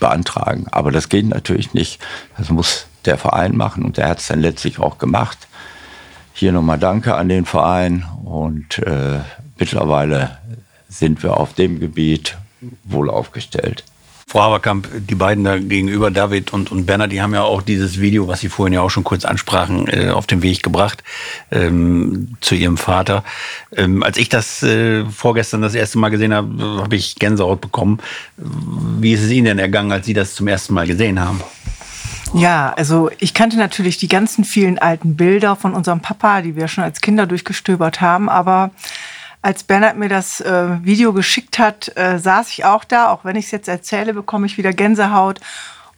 [0.00, 0.66] beantragen.
[0.70, 2.00] Aber das geht natürlich nicht.
[2.36, 5.38] Das muss der Verein machen und der hat es dann letztlich auch gemacht.
[6.32, 9.20] Hier nochmal Danke an den Verein und äh,
[9.58, 10.38] mittlerweile
[10.88, 12.36] sind wir auf dem Gebiet
[12.84, 13.84] wohl aufgestellt.
[14.34, 18.00] Frau Haberkamp, die beiden da gegenüber, David und, und Bernhard, die haben ja auch dieses
[18.00, 21.04] Video, was Sie vorhin ja auch schon kurz ansprachen, äh, auf den Weg gebracht
[21.52, 23.22] ähm, zu Ihrem Vater.
[23.76, 28.00] Ähm, als ich das äh, vorgestern das erste Mal gesehen habe, habe ich Gänsehaut bekommen.
[28.36, 31.40] Wie ist es Ihnen denn ergangen, als Sie das zum ersten Mal gesehen haben?
[32.34, 36.66] Ja, also ich kannte natürlich die ganzen vielen alten Bilder von unserem Papa, die wir
[36.66, 38.72] schon als Kinder durchgestöbert haben, aber
[39.44, 43.10] als Bernhard mir das äh, Video geschickt hat, äh, saß ich auch da.
[43.10, 45.38] Auch wenn ich es jetzt erzähle, bekomme ich wieder Gänsehaut.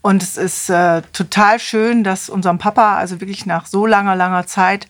[0.03, 4.49] Und es ist äh, total schön, dass unserem Papa, also wirklich nach so langer, langer
[4.49, 4.89] Zeit,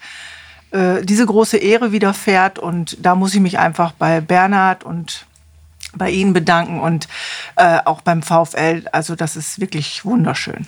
[0.70, 2.58] äh, diese große Ehre widerfährt.
[2.58, 5.26] Und da muss ich mich einfach bei Bernhard und
[5.94, 7.08] bei Ihnen bedanken und
[7.56, 8.84] äh, auch beim VfL.
[8.90, 10.66] Also das ist wirklich wunderschön.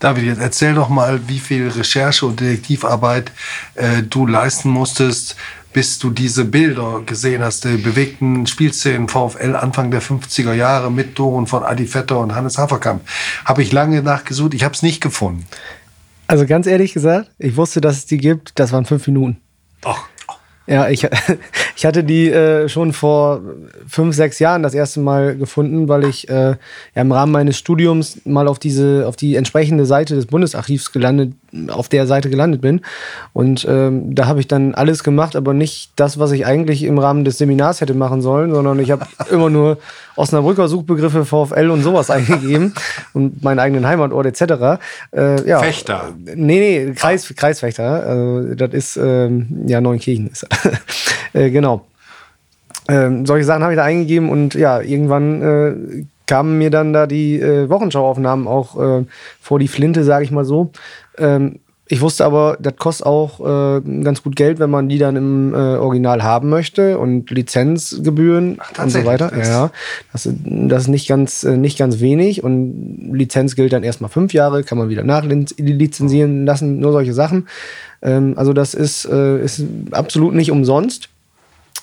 [0.00, 3.30] David, jetzt erzähl doch mal, wie viel Recherche und Detektivarbeit
[3.74, 5.36] äh, du leisten musstest,
[5.74, 11.16] bis du diese Bilder gesehen hast, die bewegten Spielszenen VfL Anfang der 50er Jahre mit
[11.16, 13.02] Toren von Adi Vetter und Hannes Haferkamp.
[13.44, 15.44] Habe ich lange nachgesucht, ich habe es nicht gefunden.
[16.26, 18.58] Also ganz ehrlich gesagt, ich wusste, dass es die gibt.
[18.58, 19.36] Das waren fünf Minuten.
[19.84, 20.08] Ach,
[20.66, 21.06] Ja, ich,
[21.76, 23.42] ich hatte die äh, schon vor
[23.86, 26.56] fünf, sechs Jahren das erste Mal gefunden, weil ich äh, ja,
[27.02, 31.34] im Rahmen meines Studiums mal auf diese, auf die entsprechende Seite des Bundesarchivs gelandet,
[31.68, 32.80] auf der Seite gelandet bin.
[33.32, 36.98] Und ähm, da habe ich dann alles gemacht, aber nicht das, was ich eigentlich im
[36.98, 39.78] Rahmen des Seminars hätte machen sollen, sondern ich habe immer nur
[40.16, 42.74] Osnabrücker Suchbegriffe VfL und sowas eingegeben
[43.12, 44.80] und meinen eigenen Heimatort etc.
[45.14, 46.12] Äh, ja, Fechter.
[46.24, 48.06] Nee, nee, Kreis, Kreisfechter.
[48.06, 50.72] Also, das ist, ähm, ja, Neunkirchen ist das.
[51.32, 51.84] äh, genau.
[52.88, 57.06] Ähm, solche Sachen habe ich da eingegeben und ja, irgendwann äh, kamen mir dann da
[57.06, 59.04] die äh, Wochenschauaufnahmen auch äh,
[59.40, 60.70] vor die Flinte, sage ich mal so.
[61.18, 65.16] Ähm, ich wusste aber, das kostet auch äh, ganz gut Geld, wenn man die dann
[65.16, 69.30] im äh, Original haben möchte und Lizenzgebühren und so weiter.
[69.34, 69.70] das- Ja,
[70.12, 74.08] das, ist- das ist nicht ganz, äh, nicht ganz wenig und Lizenz gilt dann erstmal
[74.10, 77.48] fünf Jahre, kann man wieder nachlizenzieren lassen, nur solche Sachen.
[78.02, 81.10] Ähm, also das ist, äh, ist absolut nicht umsonst.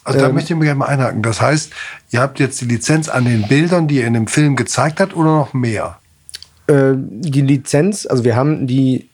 [0.04, 0.34] Also da Ähm.
[0.36, 1.22] möchte ich mir gerne mal einhaken.
[1.22, 1.74] Das heißt,
[2.10, 5.16] ihr habt jetzt die Lizenz an den Bildern, die ihr in dem Film gezeigt habt,
[5.16, 6.00] oder noch mehr?
[6.66, 9.08] Äh, die Lizenz, also wir haben die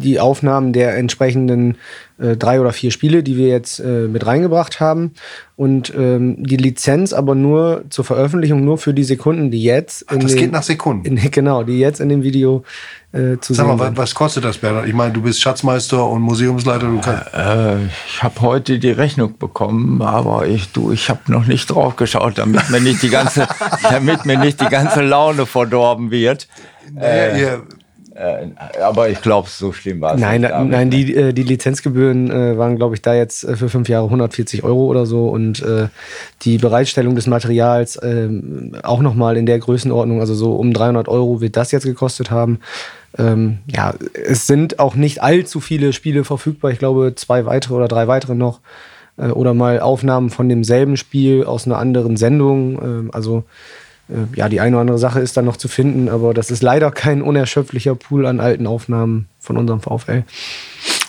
[0.00, 1.76] die Aufnahmen der entsprechenden
[2.18, 5.12] äh, drei oder vier Spiele, die wir jetzt äh, mit reingebracht haben.
[5.56, 10.04] Und ähm, die Lizenz aber nur zur Veröffentlichung, nur für die Sekunden, die jetzt.
[10.08, 11.04] Ach, das geht nach Sekunden.
[11.06, 12.64] In, genau, die jetzt in dem Video
[13.12, 13.96] äh, zu Sag sehen mal, sind.
[13.96, 14.86] was, was kostet das, Bernhard?
[14.86, 16.86] Ich meine, du bist Schatzmeister und Museumsleiter.
[16.86, 21.46] Du kannst, Äh, ich habe heute die Rechnung bekommen, aber ich, du, ich habe noch
[21.46, 23.46] nicht drauf geschaut, damit mir nicht die ganze,
[23.82, 26.48] damit mir nicht die ganze Laune verdorben wird.
[26.92, 27.62] naja, ihr,
[28.14, 28.48] Äh,
[28.82, 30.70] aber ich glaube, so schlimm war es Nein, nicht, David.
[30.70, 34.06] nein, die, äh, die Lizenzgebühren äh, waren, glaube ich, da jetzt äh, für fünf Jahre
[34.06, 35.88] 140 Euro oder so und äh,
[36.42, 41.40] die Bereitstellung des Materials ähm, auch nochmal in der Größenordnung, also so um 300 Euro
[41.40, 42.58] wird das jetzt gekostet haben.
[43.16, 46.72] Ähm, ja, es sind auch nicht allzu viele Spiele verfügbar.
[46.72, 48.60] Ich glaube, zwei weitere oder drei weitere noch.
[49.16, 52.80] Äh, oder mal Aufnahmen von demselben Spiel aus einer anderen Sendung.
[52.82, 53.44] Ähm, also
[54.34, 56.90] ja, die eine oder andere Sache ist dann noch zu finden, aber das ist leider
[56.90, 60.24] kein unerschöpflicher Pool an alten Aufnahmen von unserem VfL.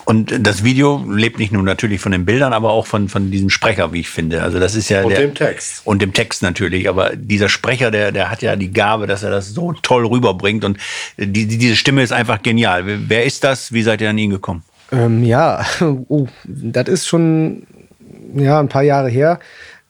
[0.05, 3.49] Und das Video lebt nicht nur natürlich von den Bildern, aber auch von, von diesem
[3.49, 4.41] Sprecher, wie ich finde.
[4.41, 5.81] Also das ist ja Und der, dem Text.
[5.85, 6.89] Und dem Text natürlich.
[6.89, 10.65] Aber dieser Sprecher, der, der hat ja die Gabe, dass er das so toll rüberbringt.
[10.65, 10.77] Und
[11.17, 12.83] die, die, diese Stimme ist einfach genial.
[12.85, 13.71] Wer ist das?
[13.71, 14.63] Wie seid ihr an ihn gekommen?
[14.91, 15.63] Ähm, ja,
[16.09, 17.63] oh, das ist schon
[18.35, 19.39] ja, ein paar Jahre her.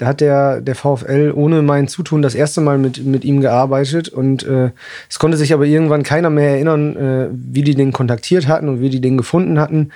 [0.02, 4.10] Da hat der, der VfL ohne mein Zutun das erste Mal mit, mit ihm gearbeitet
[4.10, 4.72] und äh,
[5.08, 8.82] es konnte sich aber irgendwann keiner mehr erinnern, äh, wie die den kontaktiert hatten und
[8.82, 9.92] wie die den gefunden hatten.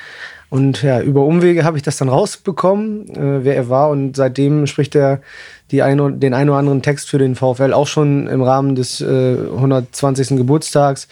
[0.52, 3.90] Und ja, über Umwege habe ich das dann rausbekommen, äh, wer er war.
[3.90, 5.22] Und seitdem spricht er
[5.72, 9.02] die ein, den einen oder anderen Text für den VfL auch schon im Rahmen des
[9.02, 10.38] äh, 120.
[10.38, 11.08] Geburtstags.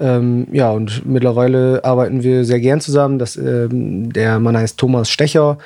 [0.00, 3.18] Ähm, ja, und mittlerweile arbeiten wir sehr gern zusammen.
[3.18, 5.58] Das, ähm, der Mann heißt Thomas Stecher,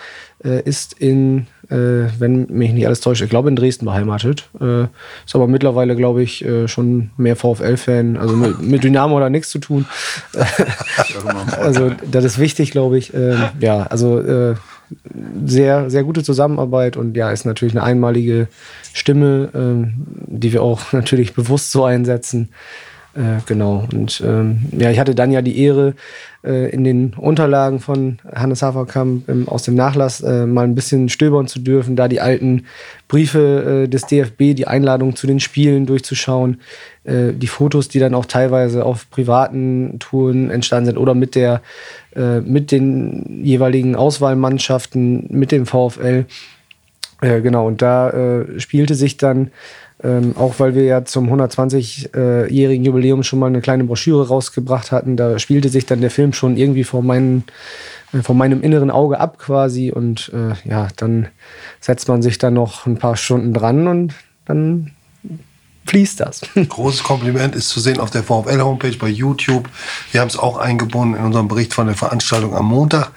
[0.45, 4.49] äh, ist in, äh, wenn mich nicht alles täuscht, ich glaube in Dresden beheimatet.
[4.61, 4.83] Äh,
[5.25, 8.17] ist aber mittlerweile, glaube ich, äh, schon mehr VfL-Fan.
[8.17, 9.87] Also mit, mit Dynamo oder nichts zu tun.
[11.61, 13.15] also das ist wichtig, glaube ich.
[13.15, 14.55] Ähm, ja, also äh,
[15.45, 18.49] sehr, sehr gute Zusammenarbeit und ja, ist natürlich eine einmalige
[18.93, 19.95] Stimme, ähm,
[20.27, 22.51] die wir auch natürlich bewusst so einsetzen.
[23.15, 23.87] Äh, genau.
[23.93, 25.95] Und ähm, ja, ich hatte dann ja die Ehre,
[26.45, 31.09] äh, in den Unterlagen von Hannes Haferkamp ähm, aus dem Nachlass äh, mal ein bisschen
[31.09, 32.67] stöbern zu dürfen, da die alten
[33.09, 36.61] Briefe äh, des DFB, die Einladung zu den Spielen durchzuschauen,
[37.03, 41.63] äh, die Fotos, die dann auch teilweise auf privaten Touren entstanden sind oder mit der
[42.17, 46.25] mit den jeweiligen Auswahlmannschaften, mit dem VfL.
[47.21, 49.53] Genau, und da spielte sich dann
[50.03, 55.17] ähm, auch weil wir ja zum 120-jährigen Jubiläum schon mal eine kleine Broschüre rausgebracht hatten,
[55.17, 57.45] da spielte sich dann der Film schon irgendwie vor, meinen,
[58.13, 59.91] äh, vor meinem inneren Auge ab quasi.
[59.91, 61.29] Und äh, ja, dann
[61.81, 64.93] setzt man sich dann noch ein paar Stunden dran und dann
[65.87, 66.43] fließt das.
[66.69, 69.69] Großes Kompliment ist zu sehen auf der VfL-Homepage bei YouTube.
[70.13, 73.11] Wir haben es auch eingebunden in unserem Bericht von der Veranstaltung am Montag.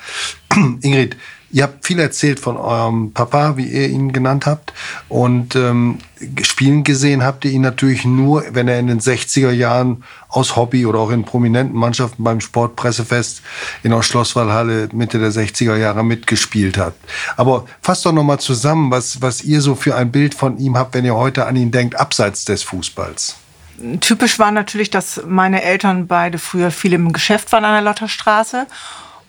[0.81, 1.15] Ingrid,
[1.51, 4.73] ihr habt viel erzählt von eurem Papa, wie ihr ihn genannt habt.
[5.09, 5.99] Und ähm,
[6.43, 10.85] spielen gesehen habt ihr ihn natürlich nur, wenn er in den 60er Jahren aus Hobby
[10.85, 13.41] oder auch in prominenten Mannschaften beim Sportpressefest
[13.83, 16.93] in der Schlosswallhalle Mitte der 60er Jahre mitgespielt hat.
[17.37, 20.93] Aber fasst doch nochmal zusammen, was, was ihr so für ein Bild von ihm habt,
[20.93, 23.35] wenn ihr heute an ihn denkt, abseits des Fußballs.
[23.99, 28.67] Typisch war natürlich, dass meine Eltern beide früher viel im Geschäft waren an der Lotterstraße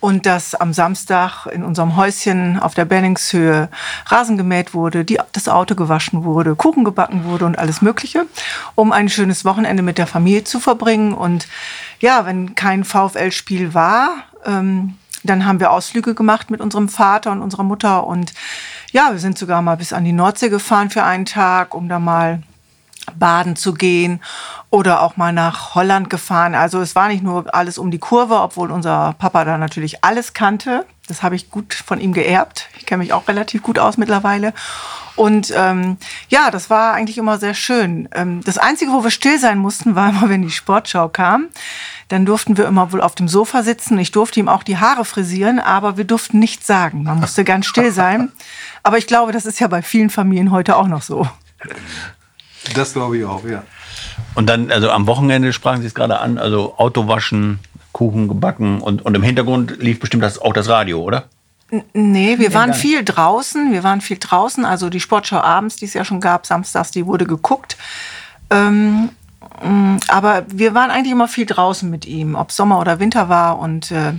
[0.03, 3.69] und dass am Samstag in unserem Häuschen auf der Benningshöhe
[4.07, 8.27] Rasen gemäht wurde, die, das Auto gewaschen wurde, Kuchen gebacken wurde und alles Mögliche,
[8.75, 11.15] um ein schönes Wochenende mit der Familie zu verbringen.
[11.15, 11.47] Und
[12.01, 17.41] ja, wenn kein VfL-Spiel war, ähm, dann haben wir Ausflüge gemacht mit unserem Vater und
[17.41, 18.35] unserer Mutter und
[18.91, 22.01] ja, wir sind sogar mal bis an die Nordsee gefahren für einen Tag, um da
[22.01, 22.43] mal
[23.19, 24.21] baden zu gehen
[24.71, 26.55] oder auch mal nach Holland gefahren.
[26.55, 30.33] Also es war nicht nur alles um die Kurve, obwohl unser Papa da natürlich alles
[30.35, 30.87] kannte.
[31.09, 32.69] Das habe ich gut von ihm geerbt.
[32.79, 34.55] Ich kenne mich auch relativ gut aus mittlerweile.
[35.15, 38.09] Und ähm, ja, das war eigentlich immer sehr schön.
[38.15, 41.49] Ähm, das Einzige, wo wir still sein mussten, war immer, wenn die Sportschau kam.
[42.09, 43.99] Dann durften wir immer wohl auf dem Sofa sitzen.
[43.99, 47.03] Ich durfte ihm auch die Haare frisieren, aber wir durften nichts sagen.
[47.03, 48.33] Man musste ganz still sein.
[48.85, 51.29] Aber ich glaube, das ist ja bei vielen Familien heute auch noch so.
[52.75, 53.62] Das glaube ich auch, ja.
[54.35, 57.59] Und dann, also am Wochenende sprachen Sie es gerade an, also Auto waschen,
[57.92, 61.25] Kuchen gebacken und, und im Hintergrund lief bestimmt das, auch das Radio, oder?
[61.94, 63.72] Nee, wir waren viel draußen.
[63.72, 64.64] Wir waren viel draußen.
[64.66, 67.79] Also die Sportschau abends, die es ja schon gab, samstags, die wurde geguckt.
[68.51, 69.09] Ähm,
[69.62, 73.59] mh, aber wir waren eigentlich immer viel draußen mit ihm, ob Sommer oder Winter war.
[73.59, 74.12] Und äh,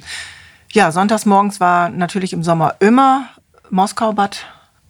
[0.72, 3.30] ja, sonntags morgens war natürlich im Sommer immer
[3.70, 4.48] Moskau-Bad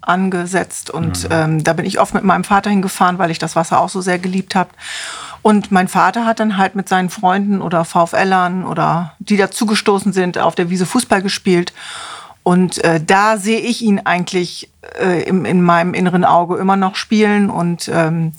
[0.08, 0.90] angesetzt.
[0.90, 3.90] Und ähm, da bin ich oft mit meinem Vater hingefahren, weil ich das Wasser auch
[3.90, 4.70] so sehr geliebt habe.
[5.42, 10.38] Und mein Vater hat dann halt mit seinen Freunden oder VfLern oder die dazugestoßen sind,
[10.38, 11.74] auf der Wiese Fußball gespielt.
[12.44, 16.96] Und äh, da sehe ich ihn eigentlich äh, im, in meinem inneren Auge immer noch
[16.96, 18.34] spielen und ähm,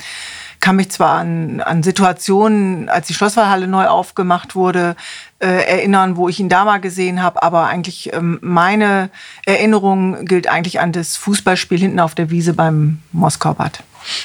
[0.61, 4.97] kann mich zwar an, an Situationen, als die Schlosswahlhalle neu aufgemacht wurde,
[5.41, 9.11] äh, erinnern, wo ich ihn da mal gesehen habe, aber eigentlich ähm, meine
[9.47, 13.83] Erinnerung gilt eigentlich an das Fußballspiel hinten auf der Wiese beim Moskau-Bad.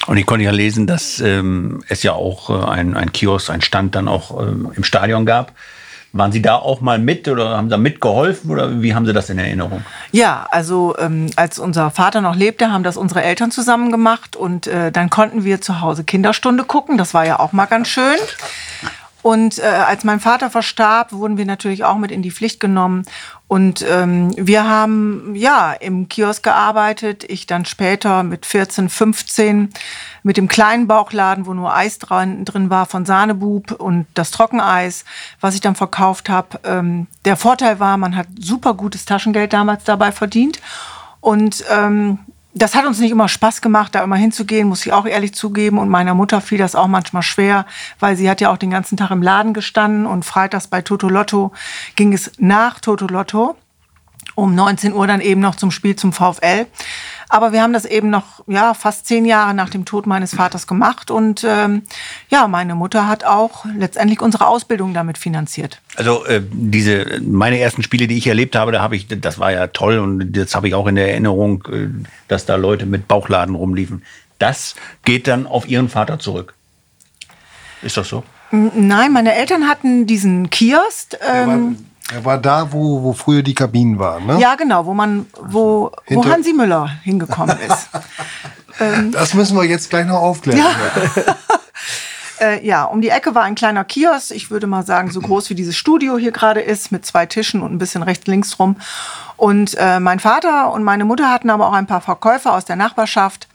[0.08, 3.62] Und ich konnte ja lesen, dass ähm, es ja auch äh, ein, ein Kiosk, ein
[3.62, 5.54] Stand dann auch ähm, im Stadion gab.
[6.12, 9.30] Waren Sie da auch mal mit oder haben da mitgeholfen oder wie haben Sie das
[9.30, 9.84] in Erinnerung?
[10.12, 14.66] Ja, also ähm, als unser Vater noch lebte, haben das unsere Eltern zusammen gemacht und
[14.66, 16.98] äh, dann konnten wir zu Hause Kinderstunde gucken.
[16.98, 18.18] Das war ja auch mal ganz schön.
[19.22, 23.04] Und äh, als mein Vater verstarb, wurden wir natürlich auch mit in die Pflicht genommen.
[23.48, 27.26] Und ähm, wir haben ja im Kiosk gearbeitet.
[27.28, 29.70] Ich dann später mit 14, 15
[30.24, 35.04] mit dem kleinen Bauchladen, wo nur Eis dran, drin war von Sahnebub und das Trockeneis,
[35.42, 36.60] was ich dann verkauft habe.
[36.64, 40.62] Ähm, der Vorteil war, man hat super gutes Taschengeld damals dabei verdient.
[41.22, 42.20] Und ähm,
[42.54, 45.78] das hat uns nicht immer Spaß gemacht, da immer hinzugehen, muss ich auch ehrlich zugeben.
[45.78, 47.66] Und meiner Mutter fiel das auch manchmal schwer,
[48.00, 51.10] weil sie hat ja auch den ganzen Tag im Laden gestanden und freitags bei Toto
[51.10, 51.52] Lotto
[51.96, 53.56] ging es nach Toto Lotto
[54.36, 56.68] um 19 Uhr dann eben noch zum Spiel zum VfL.
[57.30, 60.66] Aber wir haben das eben noch ja fast zehn Jahre nach dem Tod meines Vaters
[60.66, 61.84] gemacht und ähm,
[62.30, 65.80] ja, meine Mutter hat auch letztendlich unsere Ausbildung damit finanziert.
[65.96, 69.52] Also äh, diese meine ersten Spiele, die ich erlebt habe, da habe ich, das war
[69.52, 71.88] ja toll und das habe ich auch in der Erinnerung, äh,
[72.28, 74.04] dass da Leute mit Bauchladen rumliefen.
[74.40, 76.56] Das geht dann auf ihren Vater zurück.
[77.84, 78.24] Ist das so?
[78.52, 81.16] Nein, meine Eltern hatten diesen Kiosk.
[81.22, 81.78] Ähm,
[82.14, 84.40] er war da, wo, wo früher die Kabinen waren, ne?
[84.40, 87.90] Ja, genau, wo man, wo, wo Hansi Müller hingekommen ist.
[88.80, 90.60] ähm, das müssen wir jetzt gleich noch aufklären.
[90.60, 91.36] Ja.
[92.48, 95.50] äh, ja, um die Ecke war ein kleiner Kiosk, ich würde mal sagen, so groß
[95.50, 98.78] wie dieses Studio hier gerade ist, mit zwei Tischen und ein bisschen rechts, links rum.
[99.38, 102.76] Und äh, mein Vater und meine Mutter hatten aber auch ein paar Verkäufer aus der
[102.76, 103.48] Nachbarschaft,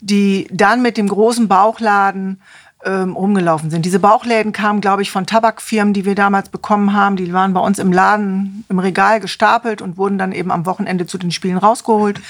[0.00, 2.40] die dann mit dem großen Bauchladen
[2.84, 3.84] ähm, rumgelaufen sind.
[3.84, 7.16] Diese Bauchläden kamen, glaube ich, von Tabakfirmen, die wir damals bekommen haben.
[7.16, 11.06] Die waren bei uns im Laden, im Regal gestapelt und wurden dann eben am Wochenende
[11.06, 12.20] zu den Spielen rausgeholt.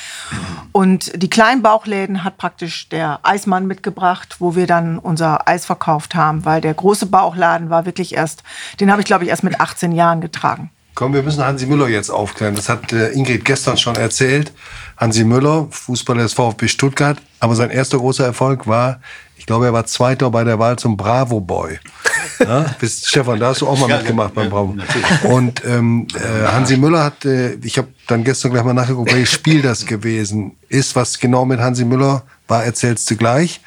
[0.72, 6.14] Und die kleinen Bauchläden hat praktisch der Eismann mitgebracht, wo wir dann unser Eis verkauft
[6.14, 8.42] haben, weil der große Bauchladen war wirklich erst,
[8.80, 10.70] den habe ich, glaube ich, erst mit 18 Jahren getragen.
[10.94, 12.54] Komm, wir müssen Hansi Müller jetzt aufklären.
[12.54, 14.52] Das hat äh, Ingrid gestern schon erzählt.
[14.98, 19.00] Hansi Müller, Fußballer des VfB Stuttgart, aber sein erster großer Erfolg war
[19.42, 21.80] ich glaube, er war Zweiter bei der Wahl zum Bravo Boy.
[22.38, 24.74] Ja, bis, Stefan, da hast du auch mal mitgemacht beim Bravo.
[25.24, 29.32] Und ähm, äh, Hansi Müller hat, äh, ich habe dann gestern gleich mal nachgeguckt, welches
[29.32, 33.60] Spiel das gewesen ist, was genau mit Hansi Müller war, erzählst du gleich.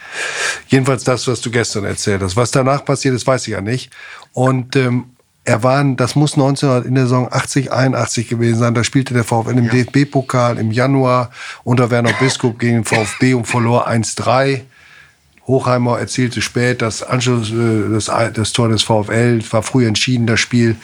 [0.68, 2.36] Jedenfalls das, was du gestern erzählt hast.
[2.36, 3.92] Was danach passiert ist, weiß ich ja nicht.
[4.34, 5.06] Und ähm,
[5.46, 8.74] er war, das muss 1900 in der Saison 80, 81 gewesen sein.
[8.74, 9.72] Da spielte der VfL im ja.
[9.72, 11.32] DFB-Pokal im Januar
[11.64, 14.62] unter Werner Biskup gegen den VfB und verlor 1-3.
[15.48, 20.40] Hochheimer erzielte spät das Anschluss, äh, das, das Tor des VfL, war früh entschieden, das
[20.40, 20.76] Spiel.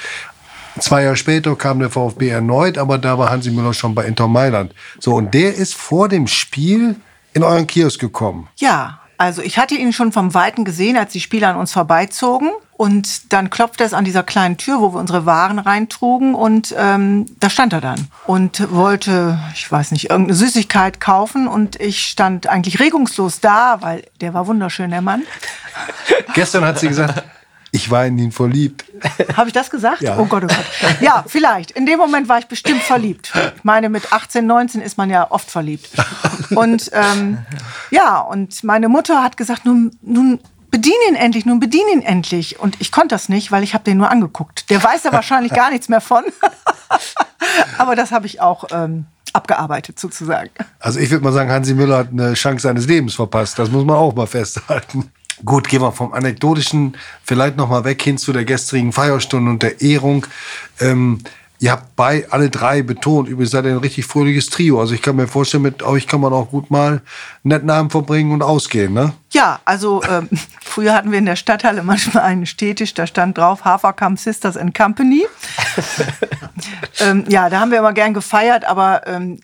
[0.80, 4.28] Zwei Jahre später kam der VfB erneut, aber da war Hansi Müller schon bei Inter
[4.28, 4.74] Mailand.
[5.00, 6.96] So, und der ist vor dem Spiel
[7.34, 8.48] in euren Kiosk gekommen.
[8.58, 12.50] Ja, also ich hatte ihn schon vom Weiten gesehen, als die Spieler an uns vorbeizogen.
[12.82, 16.34] Und dann klopfte es an dieser kleinen Tür, wo wir unsere Waren reintrugen.
[16.34, 21.48] Und ähm, da stand er dann und wollte, ich weiß nicht, irgendeine Süßigkeit kaufen.
[21.48, 25.22] Und ich stand eigentlich regungslos da, weil der war wunderschön, der Mann.
[26.34, 27.24] Gestern hat sie gesagt,
[27.72, 28.84] ich war in ihn verliebt.
[29.38, 30.02] Habe ich das gesagt?
[30.02, 30.18] Ja.
[30.18, 31.02] Oh Gott, oh Gott.
[31.02, 31.70] Ja, vielleicht.
[31.70, 33.32] In dem Moment war ich bestimmt verliebt.
[33.58, 35.92] Ich meine, mit 18, 19 ist man ja oft verliebt.
[36.56, 37.38] Und ähm,
[37.92, 40.40] ja, und meine Mutter hat gesagt, nun, nun
[40.72, 42.60] bedien ihn endlich, nun bedien ihn endlich.
[42.60, 44.70] Und ich konnte das nicht, weil ich habe den nur angeguckt.
[44.70, 46.24] Der weiß da wahrscheinlich gar nichts mehr von.
[47.78, 50.50] Aber das habe ich auch ähm, abgearbeitet sozusagen.
[50.80, 53.60] Also ich würde mal sagen, Hansi Müller hat eine Chance seines Lebens verpasst.
[53.60, 55.12] Das muss man auch mal festhalten.
[55.44, 59.64] Gut, gehen wir vom Anekdotischen vielleicht noch mal weg hin zu der gestrigen Feierstunde und
[59.64, 60.26] der Ehrung.
[60.80, 61.20] Ähm,
[61.60, 64.80] ihr habt bei alle drei betont, übrigens seid ihr ein richtig fröhliches Trio.
[64.80, 67.02] Also ich kann mir vorstellen, mit euch kann man auch gut mal einen
[67.44, 69.14] netten Abend verbringen und ausgehen, ne?
[69.32, 70.28] Ja, also ähm,
[70.62, 74.78] früher hatten wir in der Stadthalle manchmal einen Städtisch, da stand drauf Haferkamp Sisters and
[74.78, 75.26] Company.
[77.00, 79.40] ähm, ja, da haben wir immer gern gefeiert, aber ähm,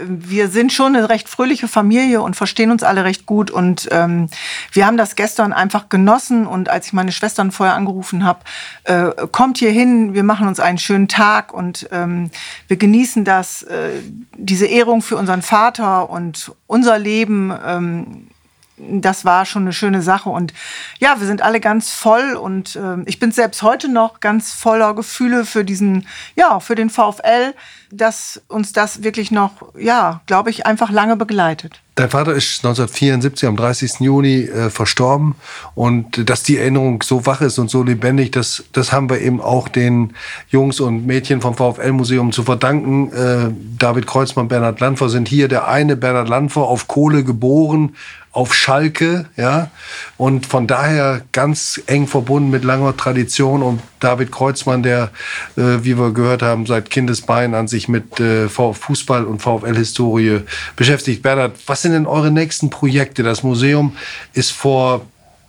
[0.00, 3.50] wir sind schon eine recht fröhliche Familie und verstehen uns alle recht gut.
[3.50, 4.28] Und ähm,
[4.70, 6.46] wir haben das gestern einfach genossen.
[6.46, 8.40] Und als ich meine Schwestern vorher angerufen habe,
[8.84, 12.30] äh, kommt hier hin, wir machen uns einen schönen Tag und ähm,
[12.68, 13.90] wir genießen das, äh,
[14.36, 17.52] diese Ehrung für unseren Vater und unser Leben.
[17.66, 18.28] Ähm,
[18.76, 20.28] das war schon eine schöne Sache.
[20.28, 20.52] Und
[20.98, 24.94] ja, wir sind alle ganz voll und äh, ich bin selbst heute noch ganz voller
[24.94, 26.06] Gefühle für diesen,
[26.36, 27.54] ja, für den VfL,
[27.90, 31.80] dass uns das wirklich noch, ja, glaube ich, einfach lange begleitet.
[31.94, 34.00] Dein Vater ist 1974 am 30.
[34.00, 35.34] Juni äh, verstorben
[35.74, 39.42] und dass die Erinnerung so wach ist und so lebendig, das, das haben wir eben
[39.42, 40.14] auch den
[40.48, 43.12] Jungs und Mädchen vom VfL-Museum zu verdanken.
[43.12, 45.48] Äh, David Kreuzmann, Bernhard Landfer sind hier.
[45.48, 47.94] Der eine, Bernhard Landfer, auf Kohle geboren,
[48.32, 49.70] auf Schalke, ja,
[50.16, 55.10] und von daher ganz eng verbunden mit langer Tradition und David Kreuzmann, der,
[55.56, 60.40] äh, wie wir gehört haben, seit Kindesbein an sich mit äh, Fußball und VfL-Historie
[60.76, 61.22] beschäftigt.
[61.22, 63.22] Bernhard, was sind denn eure nächsten Projekte?
[63.22, 63.96] Das Museum
[64.32, 65.02] ist vor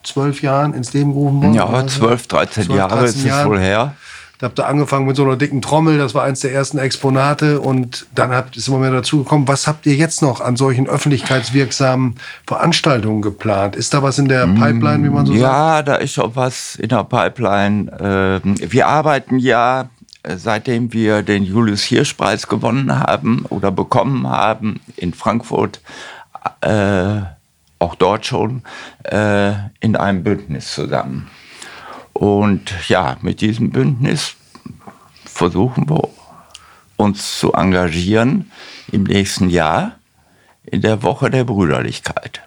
[0.03, 1.53] zwölf Jahren ins Leben gerufen worden.
[1.53, 3.95] Ja, zwölf, 13 Jahre ist es wohl her.
[4.39, 7.61] Da habt ihr angefangen mit so einer dicken Trommel, das war eins der ersten Exponate
[7.61, 9.47] und dann habt es immer mehr dazu gekommen.
[9.47, 12.15] Was habt ihr jetzt noch an solchen öffentlichkeitswirksamen
[12.47, 13.75] Veranstaltungen geplant?
[13.75, 15.53] Ist da was in der Pipeline, wie man so ja, sagt?
[15.53, 17.91] Ja, da ist schon was in der Pipeline.
[18.43, 19.89] Ähm, wir arbeiten ja,
[20.23, 25.79] äh, seitdem wir den Julius Hirsch Preis gewonnen haben oder bekommen haben in Frankfurt,
[26.61, 27.21] äh,
[27.79, 28.63] auch dort schon,
[29.03, 31.29] äh, in einem Bündnis zusammen.
[32.23, 34.35] Und ja, mit diesem Bündnis
[35.25, 36.07] versuchen wir
[36.95, 38.49] uns zu engagieren
[38.93, 39.97] im nächsten Jahr
[40.63, 42.41] in der Woche der Brüderlichkeit.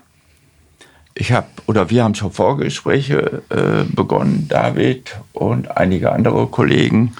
[1.13, 7.15] Ich habe oder wir haben schon Vorgespräche äh, begonnen, David und einige andere Kollegen.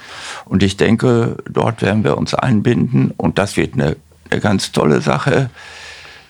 [0.45, 3.97] Und ich denke, dort werden wir uns einbinden und das wird eine,
[4.31, 5.51] eine ganz tolle Sache.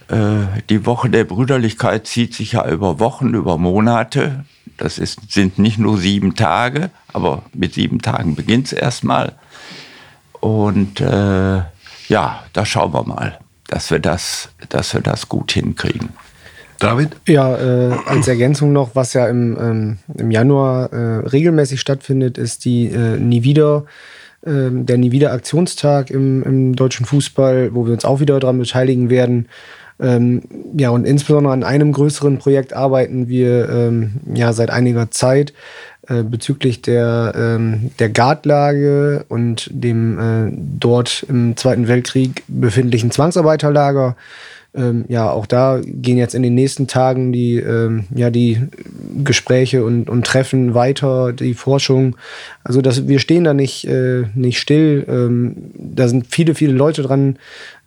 [0.10, 4.46] Äh, die Woche der Brüderlichkeit zieht sich ja über Wochen, über Monate.
[4.78, 9.34] Das ist, sind nicht nur sieben Tage, aber mit sieben Tagen beginnt es erstmal.
[10.40, 11.62] Und äh,
[12.08, 16.10] ja, da schauen wir mal, dass wir das, dass wir das gut hinkriegen.
[16.80, 17.10] David?
[17.28, 22.66] Ja, äh, als Ergänzung noch, was ja im, ähm, im Januar äh, regelmäßig stattfindet, ist
[22.66, 23.86] die äh, Nie wieder,
[24.46, 28.60] ähm, der Nie wieder Aktionstag im, im deutschen Fußball, wo wir uns auch wieder daran
[28.60, 29.48] beteiligen werden.
[30.00, 30.44] Ähm,
[30.78, 35.54] ja, und insbesondere an einem größeren Projekt arbeiten wir ähm, ja seit einiger Zeit
[36.08, 44.16] äh, bezüglich der, ähm, der Gartlage und dem äh, dort im Zweiten Weltkrieg befindlichen Zwangsarbeiterlager.
[44.78, 48.62] Ähm, ja, auch da gehen jetzt in den nächsten Tagen die, ähm, ja, die
[49.24, 52.16] Gespräche und, und Treffen weiter, die Forschung.
[52.64, 55.06] Also das, wir stehen da nicht, äh, nicht still.
[55.10, 57.38] Ähm, da sind viele, viele Leute dran,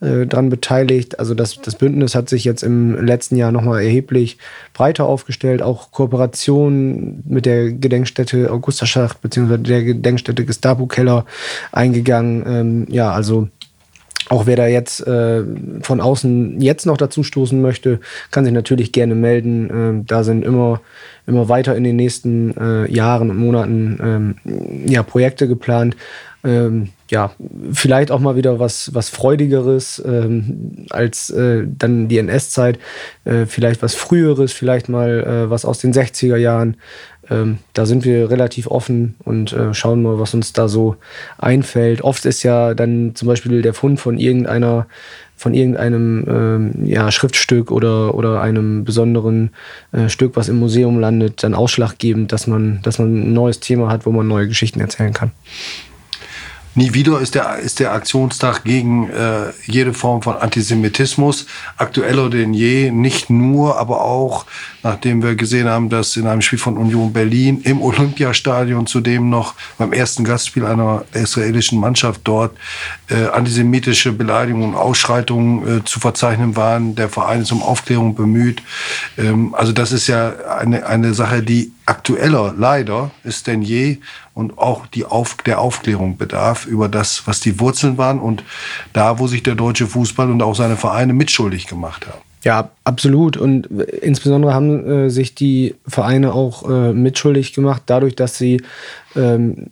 [0.00, 1.20] äh, dran beteiligt.
[1.20, 4.38] Also das, das Bündnis hat sich jetzt im letzten Jahr nochmal erheblich
[4.74, 5.62] breiter aufgestellt.
[5.62, 11.24] Auch Kooperation mit der Gedenkstätte Augusterschacht beziehungsweise der Gedenkstätte Gestapo-Keller
[11.70, 12.44] eingegangen.
[12.46, 13.48] Ähm, ja, also
[14.30, 15.42] auch wer da jetzt äh,
[15.82, 17.98] von außen jetzt noch dazu stoßen möchte,
[18.30, 19.68] kann sich natürlich gerne melden.
[19.72, 20.80] Ähm, da sind immer,
[21.26, 23.98] immer weiter in den nächsten äh, Jahren und Monaten
[24.44, 25.96] ähm, ja, Projekte geplant.
[26.44, 27.32] Ähm, ja,
[27.72, 32.78] vielleicht auch mal wieder was, was Freudigeres ähm, als äh, dann die NS-Zeit.
[33.24, 36.76] Äh, vielleicht was Früheres, vielleicht mal äh, was aus den 60er Jahren.
[37.28, 40.96] Ähm, da sind wir relativ offen und äh, schauen mal, was uns da so
[41.38, 42.02] einfällt.
[42.02, 44.86] Oft ist ja dann zum Beispiel der Fund von irgendeiner
[45.36, 49.52] von irgendeinem ähm, ja, Schriftstück oder, oder einem besonderen
[49.90, 53.90] äh, Stück, was im Museum landet, dann ausschlaggebend, dass man, dass man ein neues Thema
[53.90, 55.30] hat, wo man neue Geschichten erzählen kann.
[56.76, 61.46] Nie wieder ist der, ist der Aktionstag gegen äh, jede Form von Antisemitismus
[61.76, 62.92] aktueller denn je.
[62.92, 64.46] Nicht nur, aber auch,
[64.84, 69.54] nachdem wir gesehen haben, dass in einem Spiel von Union Berlin im Olympiastadion zudem noch
[69.78, 72.56] beim ersten Gastspiel einer israelischen Mannschaft dort
[73.08, 76.94] äh, antisemitische Beleidigungen und Ausschreitungen äh, zu verzeichnen waren.
[76.94, 78.62] Der Verein ist um Aufklärung bemüht.
[79.18, 83.98] Ähm, also das ist ja eine, eine Sache, die aktueller leider ist denn je
[84.34, 88.42] und auch die Auf, der Aufklärung bedarf über das, was die Wurzeln waren und
[88.92, 92.20] da, wo sich der deutsche Fußball und auch seine Vereine mitschuldig gemacht haben.
[92.42, 93.36] Ja, absolut.
[93.36, 98.62] Und insbesondere haben äh, sich die Vereine auch äh, mitschuldig gemacht, dadurch, dass sie
[99.14, 99.66] ähm,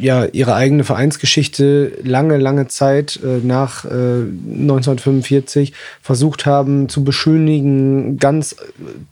[0.00, 8.18] ja ihre eigene Vereinsgeschichte lange, lange Zeit äh, nach äh, 1945 versucht haben zu beschönigen,
[8.18, 8.56] ganz äh,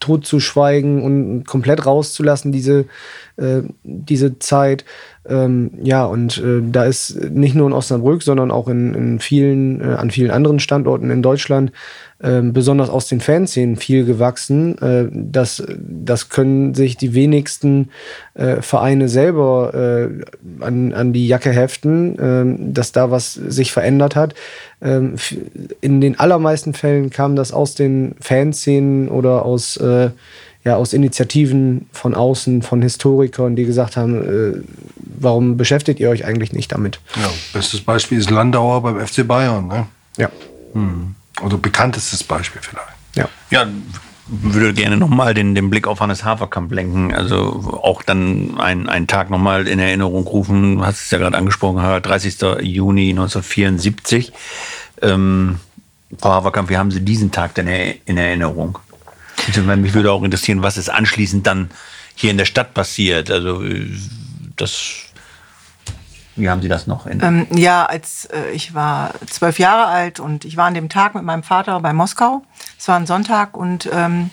[0.01, 2.87] tot zu schweigen und komplett rauszulassen, diese,
[3.37, 4.85] äh, diese Zeit.
[5.29, 9.81] Ähm, ja, und äh, da ist nicht nur in Osnabrück, sondern auch in, in vielen,
[9.81, 11.73] äh, an vielen anderen Standorten in Deutschland,
[12.19, 14.79] äh, besonders aus den Fanszenen viel gewachsen.
[14.79, 17.91] Äh, das, das können sich die wenigsten
[18.35, 24.17] äh, Vereine selber äh, an, an die Jacke heften, äh, dass da was sich verändert
[24.17, 24.35] hat.
[24.81, 25.17] Ähm,
[25.81, 30.11] in den allermeisten Fällen kam das aus den Fanszenen oder aus äh,
[30.67, 34.17] ja, aus Initiativen von außen, von Historikern, die gesagt haben,
[34.57, 34.63] äh,
[34.97, 36.99] warum beschäftigt ihr euch eigentlich nicht damit?
[37.15, 39.69] Ja, bestes Beispiel ist Landauer beim FC Bayern.
[39.69, 39.87] Ne?
[40.17, 40.29] Ja.
[40.73, 41.15] Hm.
[41.41, 42.89] Oder bekanntestes Beispiel vielleicht.
[43.15, 43.29] Ja.
[43.51, 43.69] Ja,
[44.27, 47.15] würde gerne nochmal den, den Blick auf Hannes Haferkamp lenken.
[47.15, 50.79] Also auch dann einen, einen Tag nochmal in Erinnerung rufen.
[50.79, 52.39] Du hast es ja gerade angesprochen, 30.
[52.63, 54.33] Juni 1974.
[55.01, 55.61] Ähm,
[56.19, 58.79] Frau Haferkamp, wie haben Sie diesen Tag denn in Erinnerung?
[59.77, 61.71] Mich würde auch interessieren, was ist anschließend dann
[62.15, 63.31] hier in der Stadt passiert.
[63.31, 63.63] Also
[64.57, 64.95] das,
[66.35, 67.07] wie haben Sie das noch?
[67.07, 71.15] Ähm, ja, als äh, ich war zwölf Jahre alt und ich war an dem Tag
[71.15, 72.43] mit meinem Vater bei Moskau.
[72.79, 74.31] Es war ein Sonntag und ähm,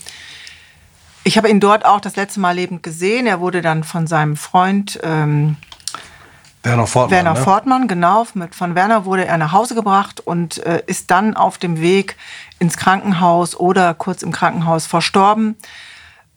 [1.24, 3.28] ich habe ihn dort auch das letzte Mal lebend gesehen.
[3.28, 5.58] Er wurde dann von seinem Freund ähm,
[6.64, 7.12] Werner Fortmann.
[7.18, 7.44] Werner ne?
[7.44, 8.26] Fortmann, genau.
[8.34, 12.16] Mit, von Werner wurde er nach Hause gebracht und äh, ist dann auf dem Weg
[12.60, 15.58] ins Krankenhaus oder kurz im Krankenhaus verstorben.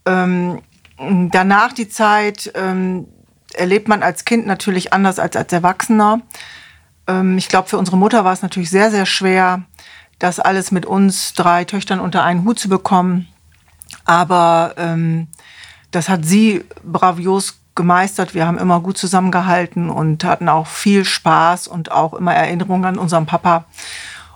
[0.05, 0.61] Ähm,
[0.99, 3.07] danach die Zeit ähm,
[3.55, 6.21] erlebt man als Kind natürlich anders als als Erwachsener.
[7.07, 9.63] Ähm, ich glaube, für unsere Mutter war es natürlich sehr, sehr schwer,
[10.19, 13.29] das alles mit uns drei Töchtern unter einen Hut zu bekommen.
[14.05, 15.29] Aber ähm,
[15.93, 18.35] das hat sie bravios gemeistert.
[18.35, 22.99] Wir haben immer gut zusammengehalten und hatten auch viel Spaß und auch immer Erinnerungen an
[22.99, 23.67] unseren Papa.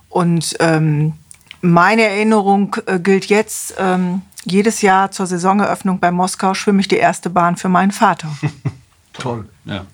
[0.09, 1.14] Und ähm,
[1.61, 6.97] meine Erinnerung äh, gilt jetzt, ähm, jedes Jahr zur Saisoneröffnung bei Moskau schwimme ich die
[6.97, 8.28] erste Bahn für meinen Vater.
[9.12, 9.49] Toll.
[9.64, 9.84] Ja.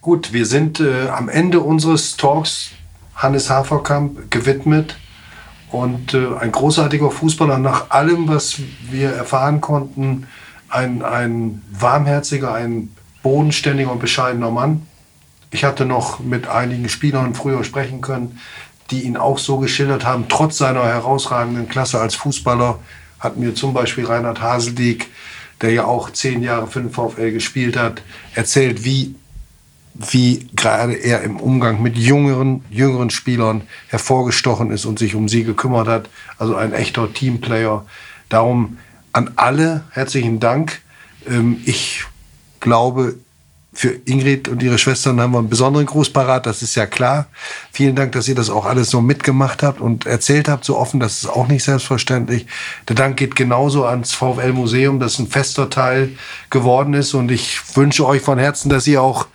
[0.00, 2.70] Gut, wir sind äh, am Ende unseres Talks
[3.14, 4.96] Hannes Haferkamp gewidmet.
[5.70, 10.26] Und äh, ein großartiger Fußballer nach allem, was wir erfahren konnten,
[10.70, 14.86] ein, ein warmherziger, ein bodenständiger und bescheidener Mann.
[15.50, 18.38] Ich hatte noch mit einigen Spielern früher sprechen können,
[18.90, 20.26] die ihn auch so geschildert haben.
[20.28, 22.78] Trotz seiner herausragenden Klasse als Fußballer
[23.18, 25.08] hat mir zum Beispiel Reinhard Haseldieck,
[25.60, 28.02] der ja auch zehn Jahre für den VfL gespielt hat,
[28.34, 29.14] erzählt, wie,
[29.94, 35.44] wie gerade er im Umgang mit jüngeren, jüngeren Spielern hervorgestochen ist und sich um sie
[35.44, 36.08] gekümmert hat.
[36.38, 37.84] Also ein echter Teamplayer.
[38.28, 38.78] Darum
[39.12, 40.80] an alle herzlichen Dank.
[41.28, 42.04] Ähm, ich
[42.60, 43.16] glaube,
[43.72, 47.26] für Ingrid und ihre Schwestern haben wir einen besonderen Gruß parat, das ist ja klar.
[47.72, 50.98] Vielen Dank, dass ihr das auch alles so mitgemacht habt und erzählt habt, so offen,
[50.98, 52.46] das ist auch nicht selbstverständlich.
[52.88, 56.10] Der Dank geht genauso ans VfL Museum, das ein fester Teil
[56.50, 59.28] geworden ist und ich wünsche euch von Herzen, dass ihr auch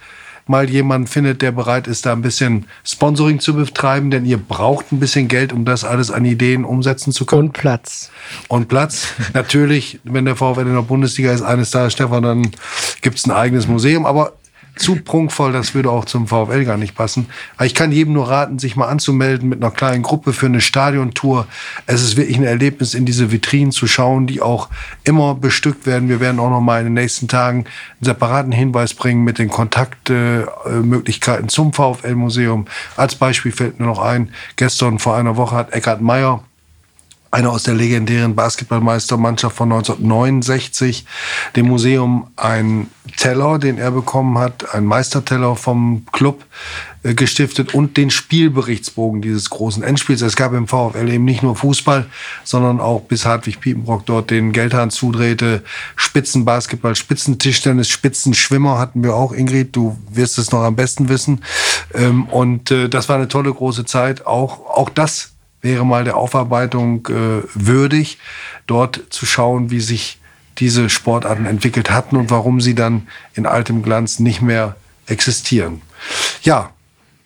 [0.48, 4.92] mal jemanden findet, der bereit ist, da ein bisschen Sponsoring zu betreiben, denn ihr braucht
[4.92, 7.48] ein bisschen Geld, um das alles an Ideen umsetzen zu können.
[7.48, 8.12] Und Platz.
[8.48, 9.08] Und Platz.
[9.34, 12.52] Natürlich, wenn der VfL in der Bundesliga ist, eines Tages, Stefan, dann
[13.02, 14.06] gibt's ein eigenes Museum.
[14.06, 14.34] Aber
[14.76, 17.28] zu prunkvoll, das würde auch zum VfL gar nicht passen.
[17.56, 20.62] Aber ich kann jedem nur raten, sich mal anzumelden mit einer kleinen Gruppe für eine
[20.62, 21.48] Stadiontour.
[21.86, 24.70] Es ist wirklich ein Erlebnis, in diese Vitrinen zu schauen, die auch
[25.04, 26.10] immer bestückt werden.
[26.10, 27.68] Wir werden auch noch mal in den nächsten Tagen einen
[28.02, 32.66] separaten Hinweis bringen mit den Kontaktmöglichkeiten zum VfL-Museum.
[32.98, 36.44] Als Beispiel fällt mir noch ein, gestern vor einer Woche hat Eckhard Meyer
[37.32, 41.06] einer aus der legendären Basketballmeistermannschaft von 1969,
[41.56, 46.46] dem Museum ein Teller, den er bekommen hat, ein Meisterteller vom Club
[47.04, 50.22] äh, gestiftet und den Spielberichtsbogen dieses großen Endspiels.
[50.22, 52.08] Es gab im VfL eben nicht nur Fußball,
[52.44, 55.64] sondern auch bis Hartwig Piepenbrock dort den Geldhahn zudrehte,
[55.96, 61.44] Spitzenbasketball, Spitzentischtennis, Spitzenschwimmer hatten wir auch, Ingrid, du wirst es noch am besten wissen.
[61.94, 64.26] Ähm, und äh, das war eine tolle große Zeit.
[64.26, 65.35] Auch, auch das
[65.66, 68.20] wäre mal der Aufarbeitung äh, würdig,
[68.68, 70.20] dort zu schauen, wie sich
[70.60, 75.82] diese Sportarten entwickelt hatten und warum sie dann in altem Glanz nicht mehr existieren.
[76.44, 76.70] Ja,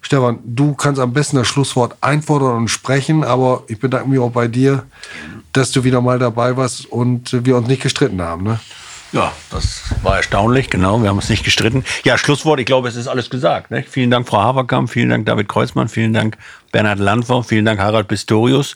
[0.01, 4.31] Stefan, du kannst am besten das Schlusswort einfordern und sprechen, aber ich bedanke mich auch
[4.31, 4.85] bei dir,
[5.51, 8.43] dass du wieder mal dabei warst und wir uns nicht gestritten haben.
[8.43, 8.59] Ne?
[9.12, 11.01] Ja, das war erstaunlich, genau.
[11.01, 11.84] Wir haben uns nicht gestritten.
[12.03, 13.72] Ja, Schlusswort, ich glaube, es ist alles gesagt.
[13.72, 13.84] Ne?
[13.84, 16.38] Vielen Dank, Frau Haverkamp, vielen Dank, David Kreuzmann, vielen Dank,
[16.72, 18.76] Bernhard Landau, vielen Dank, Harald Pistorius.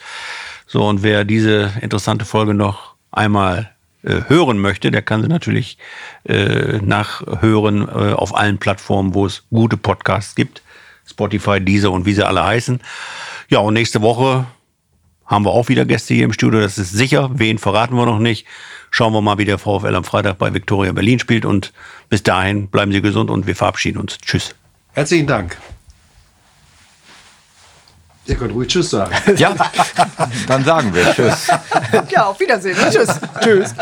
[0.65, 3.69] So, und wer diese interessante Folge noch einmal
[4.01, 5.77] äh, hören möchte, der kann sie natürlich
[6.25, 10.63] äh, nachhören äh, auf allen Plattformen, wo es gute Podcasts gibt.
[11.05, 12.81] Spotify, Deezer und wie sie alle heißen.
[13.49, 14.45] Ja, und nächste Woche
[15.33, 16.61] haben wir auch wieder Gäste hier im Studio.
[16.61, 17.29] Das ist sicher.
[17.33, 18.45] Wen verraten wir noch nicht.
[18.91, 21.43] Schauen wir mal, wie der VfL am Freitag bei Viktoria Berlin spielt.
[21.43, 21.73] Und
[22.09, 24.19] bis dahin bleiben Sie gesund und wir verabschieden uns.
[24.19, 24.53] Tschüss.
[24.93, 25.57] Herzlichen Dank.
[28.25, 29.13] Ihr könnt ruhig Tschüss sagen.
[29.35, 29.55] Ja,
[30.47, 31.47] dann sagen wir Tschüss.
[32.09, 32.77] Ja, auf Wiedersehen.
[32.91, 33.19] Tschüss.
[33.41, 33.73] Tschüss.